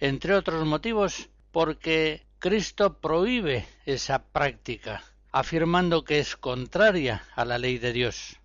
entre 0.00 0.34
otros 0.36 0.64
motivos 0.64 1.28
porque 1.50 2.24
Cristo 2.38 2.98
prohíbe 2.98 3.66
esa 3.84 4.24
práctica 4.24 5.04
afirmando 5.32 6.04
que 6.04 6.18
es 6.18 6.36
contraria 6.36 7.24
a 7.34 7.44
la 7.44 7.58
ley 7.58 7.78
de 7.78 7.92
Dios. 7.92 8.36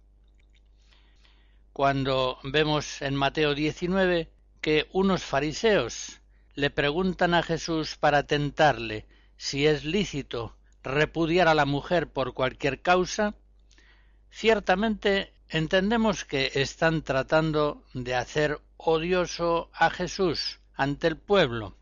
Cuando 1.73 2.39
vemos 2.43 3.01
en 3.01 3.15
Mateo 3.15 3.53
19 3.53 4.31
que 4.61 4.87
unos 4.93 5.23
fariseos 5.23 6.21
le 6.55 6.69
preguntan 6.71 7.33
a 7.33 7.43
Jesús 7.43 7.97
para 7.97 8.23
tentarle 8.23 9.05
si 9.37 9.67
es 9.67 9.83
lícito 9.83 10.55
repudiar 10.81 11.47
a 11.47 11.53
la 11.53 11.65
mujer 11.65 12.09
por 12.09 12.33
cualquier 12.33 12.81
causa, 12.81 13.35
ciertamente 14.31 15.33
entendemos 15.49 16.25
que 16.25 16.51
están 16.55 17.03
tratando 17.03 17.83
de 17.93 18.15
hacer 18.15 18.59
odioso 18.77 19.69
a 19.73 19.89
Jesús 19.89 20.59
ante 20.73 21.07
el 21.07 21.17
pueblo, 21.17 21.75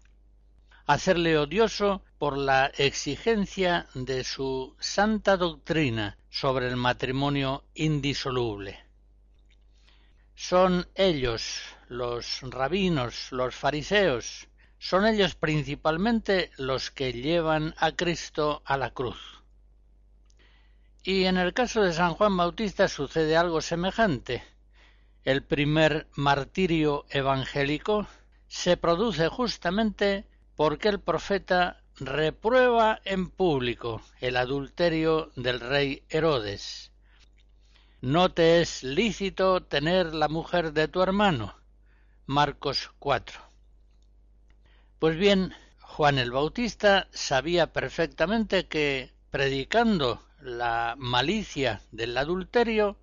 hacerle 0.86 1.38
odioso 1.38 2.04
por 2.20 2.38
la 2.38 2.68
exigencia 2.78 3.88
de 3.94 4.24
su 4.24 4.76
santa 4.80 5.38
doctrina 5.38 6.18
sobre 6.30 6.68
el 6.68 6.76
matrimonio 6.76 7.64
indisoluble. 7.74 8.80
Son 10.36 10.88
ellos, 10.96 11.62
los 11.88 12.42
rabinos, 12.42 13.32
los 13.32 13.56
fariseos, 13.56 14.48
son 14.78 15.06
ellos 15.06 15.36
principalmente 15.36 16.52
los 16.58 16.92
que 16.92 17.14
llevan 17.14 17.74
a 17.78 17.94
Cristo 17.94 18.62
a 18.66 18.78
la 18.78 18.92
cruz. 18.92 19.42
Y 21.04 21.26
en 21.26 21.38
el 21.38 21.54
caso 21.54 21.82
de 21.82 21.94
San 21.94 22.16
Juan 22.16 22.36
Bautista 22.36 22.88
sucede 22.88 23.38
algo 23.38 23.62
semejante. 23.62 24.44
El 25.24 25.44
primer 25.44 26.08
martirio 26.16 27.06
evangélico 27.10 28.08
se 28.48 28.78
produce 28.78 29.28
justamente 29.28 30.26
porque 30.56 30.90
el 30.90 31.00
profeta 31.00 31.82
reprueba 31.98 33.00
en 33.06 33.30
público 33.30 34.02
el 34.20 34.38
adulterio 34.38 35.32
del 35.36 35.60
rey 35.60 36.04
Herodes. 36.10 36.92
No 38.02 38.32
te 38.32 38.62
es 38.62 38.84
lícito 38.84 39.64
tener 39.64 40.14
la 40.14 40.28
mujer 40.28 40.74
de 40.74 40.88
tu 40.88 41.02
hermano. 41.02 41.56
Marcos 42.26 42.92
4. 43.00 43.40
Pues 45.00 45.18
bien, 45.18 45.54
Juan 45.80 46.18
el 46.18 46.32
Bautista 46.32 47.08
sabía 47.12 47.72
perfectamente 47.72 48.68
que, 48.68 49.14
predicando 49.32 50.22
la 50.42 50.96
malicia 50.98 51.82
del 51.92 52.18
adulterio, 52.18 52.98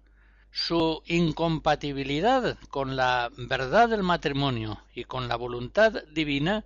su 0.50 1.02
incompatibilidad 1.06 2.58
con 2.68 2.94
la 2.96 3.30
verdad 3.36 3.88
del 3.88 4.02
matrimonio 4.02 4.78
y 4.94 5.04
con 5.04 5.28
la 5.28 5.36
voluntad 5.36 6.04
divina 6.12 6.64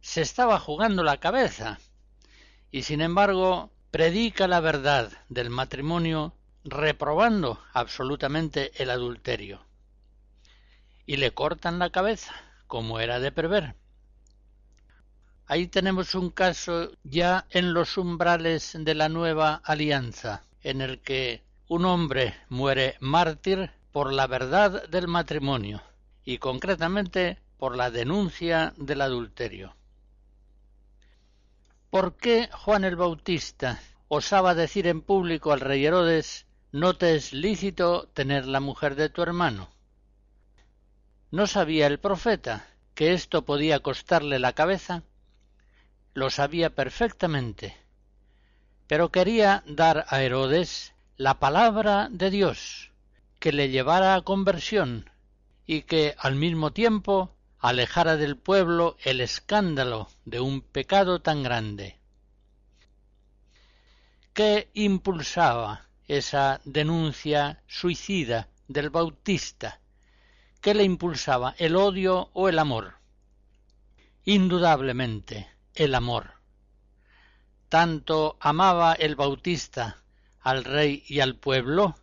se 0.00 0.22
estaba 0.22 0.58
jugando 0.58 1.02
la 1.02 1.18
cabeza, 1.18 1.78
y 2.70 2.82
sin 2.82 3.00
embargo 3.00 3.70
predica 3.90 4.46
la 4.48 4.60
verdad 4.60 5.10
del 5.28 5.50
matrimonio 5.50 6.34
reprobando 6.64 7.60
absolutamente 7.72 8.72
el 8.82 8.90
adulterio. 8.90 9.64
Y 11.06 11.16
le 11.16 11.32
cortan 11.32 11.78
la 11.78 11.90
cabeza, 11.90 12.34
como 12.66 13.00
era 13.00 13.18
de 13.20 13.32
prever. 13.32 13.74
Ahí 15.46 15.66
tenemos 15.66 16.14
un 16.14 16.30
caso 16.30 16.92
ya 17.04 17.46
en 17.50 17.72
los 17.72 17.96
umbrales 17.96 18.76
de 18.78 18.94
la 18.94 19.08
nueva 19.08 19.62
alianza, 19.64 20.42
en 20.62 20.82
el 20.82 21.00
que 21.00 21.42
un 21.68 21.86
hombre 21.86 22.34
muere 22.50 22.96
mártir 23.00 23.70
por 23.90 24.12
la 24.12 24.26
verdad 24.26 24.86
del 24.88 25.08
matrimonio 25.08 25.82
y 26.22 26.36
concretamente 26.36 27.38
por 27.56 27.76
la 27.76 27.90
denuncia 27.90 28.74
del 28.76 29.00
adulterio. 29.00 29.77
¿Por 31.90 32.16
qué 32.16 32.50
Juan 32.52 32.84
el 32.84 32.96
Bautista 32.96 33.80
osaba 34.08 34.54
decir 34.54 34.86
en 34.86 35.00
público 35.00 35.52
al 35.52 35.60
rey 35.60 35.86
Herodes 35.86 36.46
no 36.70 36.92
te 36.92 37.14
es 37.14 37.32
lícito 37.32 38.08
tener 38.12 38.46
la 38.46 38.60
mujer 38.60 38.94
de 38.94 39.08
tu 39.08 39.22
hermano? 39.22 39.70
¿No 41.30 41.46
sabía 41.46 41.86
el 41.86 41.98
profeta 41.98 42.66
que 42.94 43.14
esto 43.14 43.46
podía 43.46 43.80
costarle 43.80 44.38
la 44.38 44.52
cabeza? 44.52 45.02
Lo 46.12 46.28
sabía 46.28 46.74
perfectamente, 46.74 47.74
pero 48.86 49.10
quería 49.10 49.62
dar 49.66 50.04
a 50.08 50.20
Herodes 50.20 50.92
la 51.16 51.38
palabra 51.38 52.08
de 52.10 52.30
Dios, 52.30 52.92
que 53.40 53.50
le 53.50 53.70
llevara 53.70 54.14
a 54.14 54.20
conversión 54.20 55.08
y 55.64 55.82
que 55.82 56.14
al 56.18 56.34
mismo 56.34 56.70
tiempo 56.70 57.34
alejara 57.60 58.16
del 58.16 58.36
pueblo 58.36 58.96
el 59.02 59.20
escándalo 59.20 60.08
de 60.24 60.40
un 60.40 60.60
pecado 60.60 61.20
tan 61.20 61.42
grande. 61.42 61.98
¿Qué 64.32 64.70
impulsaba 64.74 65.86
esa 66.06 66.60
denuncia 66.64 67.62
suicida 67.66 68.48
del 68.68 68.90
Bautista? 68.90 69.80
¿Qué 70.60 70.74
le 70.74 70.84
impulsaba, 70.84 71.54
el 71.58 71.74
odio 71.74 72.30
o 72.32 72.48
el 72.48 72.58
amor? 72.58 72.94
Indudablemente, 74.24 75.48
el 75.74 75.94
amor. 75.94 76.34
Tanto 77.68 78.36
amaba 78.40 78.92
el 78.92 79.16
Bautista 79.16 80.02
al 80.40 80.64
rey 80.64 81.04
y 81.08 81.20
al 81.20 81.34
pueblo 81.36 81.96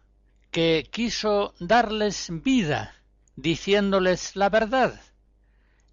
que 0.51 0.87
quiso 0.91 1.53
darles 1.59 2.29
vida, 2.29 2.95
diciéndoles 3.35 4.35
la 4.35 4.49
verdad, 4.49 5.01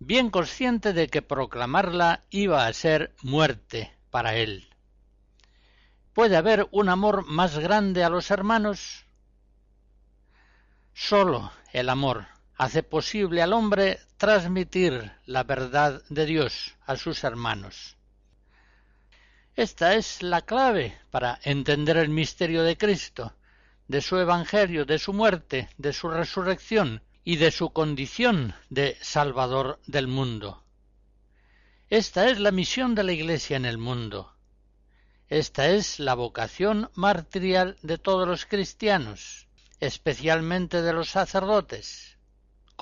bien 0.05 0.31
consciente 0.31 0.93
de 0.93 1.09
que 1.09 1.23
proclamarla 1.23 2.25
iba 2.31 2.67
a 2.67 2.73
ser 2.73 3.15
muerte 3.23 3.93
para 4.11 4.35
él. 4.35 4.69
¿Puede 6.13 6.37
haber 6.37 6.69
un 6.73 6.89
amor 6.89 7.25
más 7.27 7.59
grande 7.59 8.05
a 8.05 8.11
los 8.11 8.31
hermanos? 8.31 9.07
Sólo 10.93 11.53
el 11.73 11.89
amor 11.89 12.27
hace 12.57 12.83
posible 12.83 13.43
al 13.43 13.53
hombre 13.53 14.01
transmitir 14.19 15.13
la 15.25 15.45
verdad 15.45 16.03
de 16.09 16.27
Dios 16.27 16.77
a 16.85 16.97
sus 16.97 17.25
hermanos. 17.25 17.97
Esta 19.55 19.95
es 19.95 20.23
la 20.23 20.43
clave 20.43 20.99
para 21.11 21.39
entender 21.45 21.97
el 21.97 22.09
misterio 22.09 22.63
de 22.65 22.77
Cristo, 22.77 23.35
de 23.89 24.01
su 24.01 24.19
Evangelio, 24.19 24.85
de 24.85 24.99
su 24.99 25.13
muerte, 25.13 25.69
de 25.79 25.93
su 25.93 26.09
resurrección 26.09 27.03
y 27.25 27.37
de 27.37 27.51
su 27.51 27.71
condición 27.71 28.55
de 28.71 28.97
Salvador 29.01 29.81
del 29.87 30.07
mundo. 30.07 30.65
Esta 31.89 32.29
es 32.29 32.41
la 32.41 32.51
misión 32.51 32.95
de 32.95 33.05
la 33.05 33.13
Iglesia 33.13 33.57
en 33.57 33.65
el 33.65 33.79
mundo. 33.79 34.35
Esta 35.29 35.69
es 35.69 35.99
la 35.99 36.15
vocación 36.15 36.91
martirial 36.95 37.77
de 37.83 37.99
todos 37.99 38.27
los 38.27 38.47
cristianos, 38.47 39.49
especialmente 39.81 40.83
de 40.83 40.93
los 40.93 41.09
sacerdotes 41.09 42.13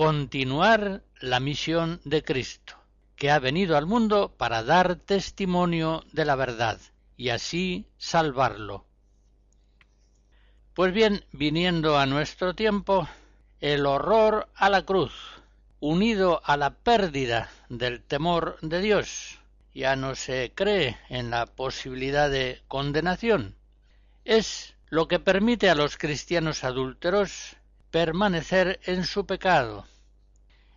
continuar 0.00 1.04
la 1.20 1.40
misión 1.40 2.00
de 2.04 2.22
Cristo, 2.22 2.74
que 3.16 3.30
ha 3.30 3.38
venido 3.38 3.76
al 3.76 3.84
mundo 3.84 4.34
para 4.34 4.62
dar 4.62 4.96
testimonio 4.96 6.04
de 6.12 6.24
la 6.24 6.36
verdad 6.36 6.80
y 7.18 7.28
así 7.28 7.86
salvarlo. 7.98 8.86
Pues 10.72 10.94
bien, 10.94 11.26
viniendo 11.32 11.98
a 11.98 12.06
nuestro 12.06 12.54
tiempo, 12.54 13.06
el 13.60 13.84
horror 13.84 14.48
a 14.54 14.70
la 14.70 14.86
cruz, 14.86 15.12
unido 15.80 16.40
a 16.44 16.56
la 16.56 16.70
pérdida 16.70 17.50
del 17.68 18.02
temor 18.02 18.56
de 18.62 18.80
Dios, 18.80 19.38
ya 19.74 19.96
no 19.96 20.14
se 20.14 20.52
cree 20.54 20.96
en 21.10 21.30
la 21.30 21.44
posibilidad 21.44 22.30
de 22.30 22.62
condenación, 22.68 23.56
es 24.24 24.74
lo 24.88 25.08
que 25.08 25.18
permite 25.18 25.68
a 25.68 25.74
los 25.74 25.98
cristianos 25.98 26.64
adúlteros 26.64 27.56
permanecer 27.90 28.80
en 28.84 29.04
su 29.04 29.26
pecado, 29.26 29.86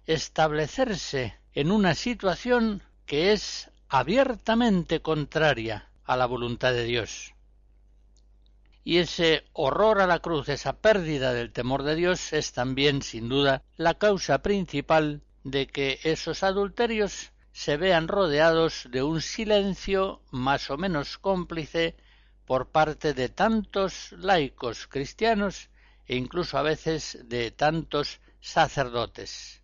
establecerse 0.06 1.38
en 1.54 1.72
una 1.72 1.96
situación 1.96 2.84
que 3.06 3.32
es 3.32 3.70
abiertamente 3.88 5.02
contraria 5.02 5.88
a 6.04 6.18
la 6.18 6.26
voluntad 6.26 6.74
de 6.74 6.84
Dios. 6.84 7.33
Y 8.84 8.98
ese 8.98 9.46
horror 9.54 10.02
a 10.02 10.08
la 10.08 10.20
cruz, 10.20 10.50
esa 10.50 10.74
pérdida 10.74 11.34
del 11.34 11.54
temor 11.54 11.84
de 11.84 11.96
Dios, 11.96 12.34
es 12.34 12.52
también, 12.52 13.02
sin 13.02 13.30
duda, 13.30 13.64
la 13.78 13.94
causa 13.94 14.42
principal 14.42 15.22
de 15.44 15.68
que 15.68 16.00
esos 16.04 16.44
adulterios 16.44 17.32
se 17.54 17.78
vean 17.78 18.08
rodeados 18.08 18.88
de 18.92 19.04
un 19.04 19.22
silencio 19.22 20.22
más 20.32 20.70
o 20.70 20.78
menos 20.78 21.18
cómplice 21.18 21.96
por 22.46 22.70
parte 22.70 23.14
de 23.14 23.30
tantos 23.30 24.12
laicos 24.14 24.88
cristianos 24.88 25.70
e 26.06 26.16
incluso 26.16 26.58
a 26.58 26.64
veces 26.64 27.20
de 27.26 27.52
tantos 27.52 28.20
sacerdotes. 28.42 29.62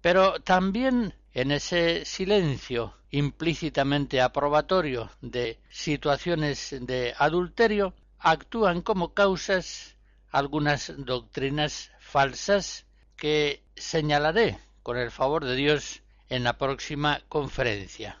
Pero 0.00 0.40
también 0.40 1.14
en 1.34 1.50
ese 1.50 2.04
silencio 2.04 2.94
implícitamente 3.10 4.20
aprobatorio 4.20 5.10
de 5.20 5.58
situaciones 5.68 6.74
de 6.80 7.12
adulterio 7.18 7.92
actúan 8.20 8.82
como 8.82 9.14
causas 9.14 9.96
algunas 10.30 10.92
doctrinas 10.96 11.90
falsas 11.98 12.86
que 13.16 13.62
señalaré 13.76 14.58
con 14.82 14.96
el 14.96 15.10
favor 15.10 15.44
de 15.44 15.56
Dios 15.56 16.02
en 16.28 16.44
la 16.44 16.56
próxima 16.56 17.20
conferencia. 17.28 18.20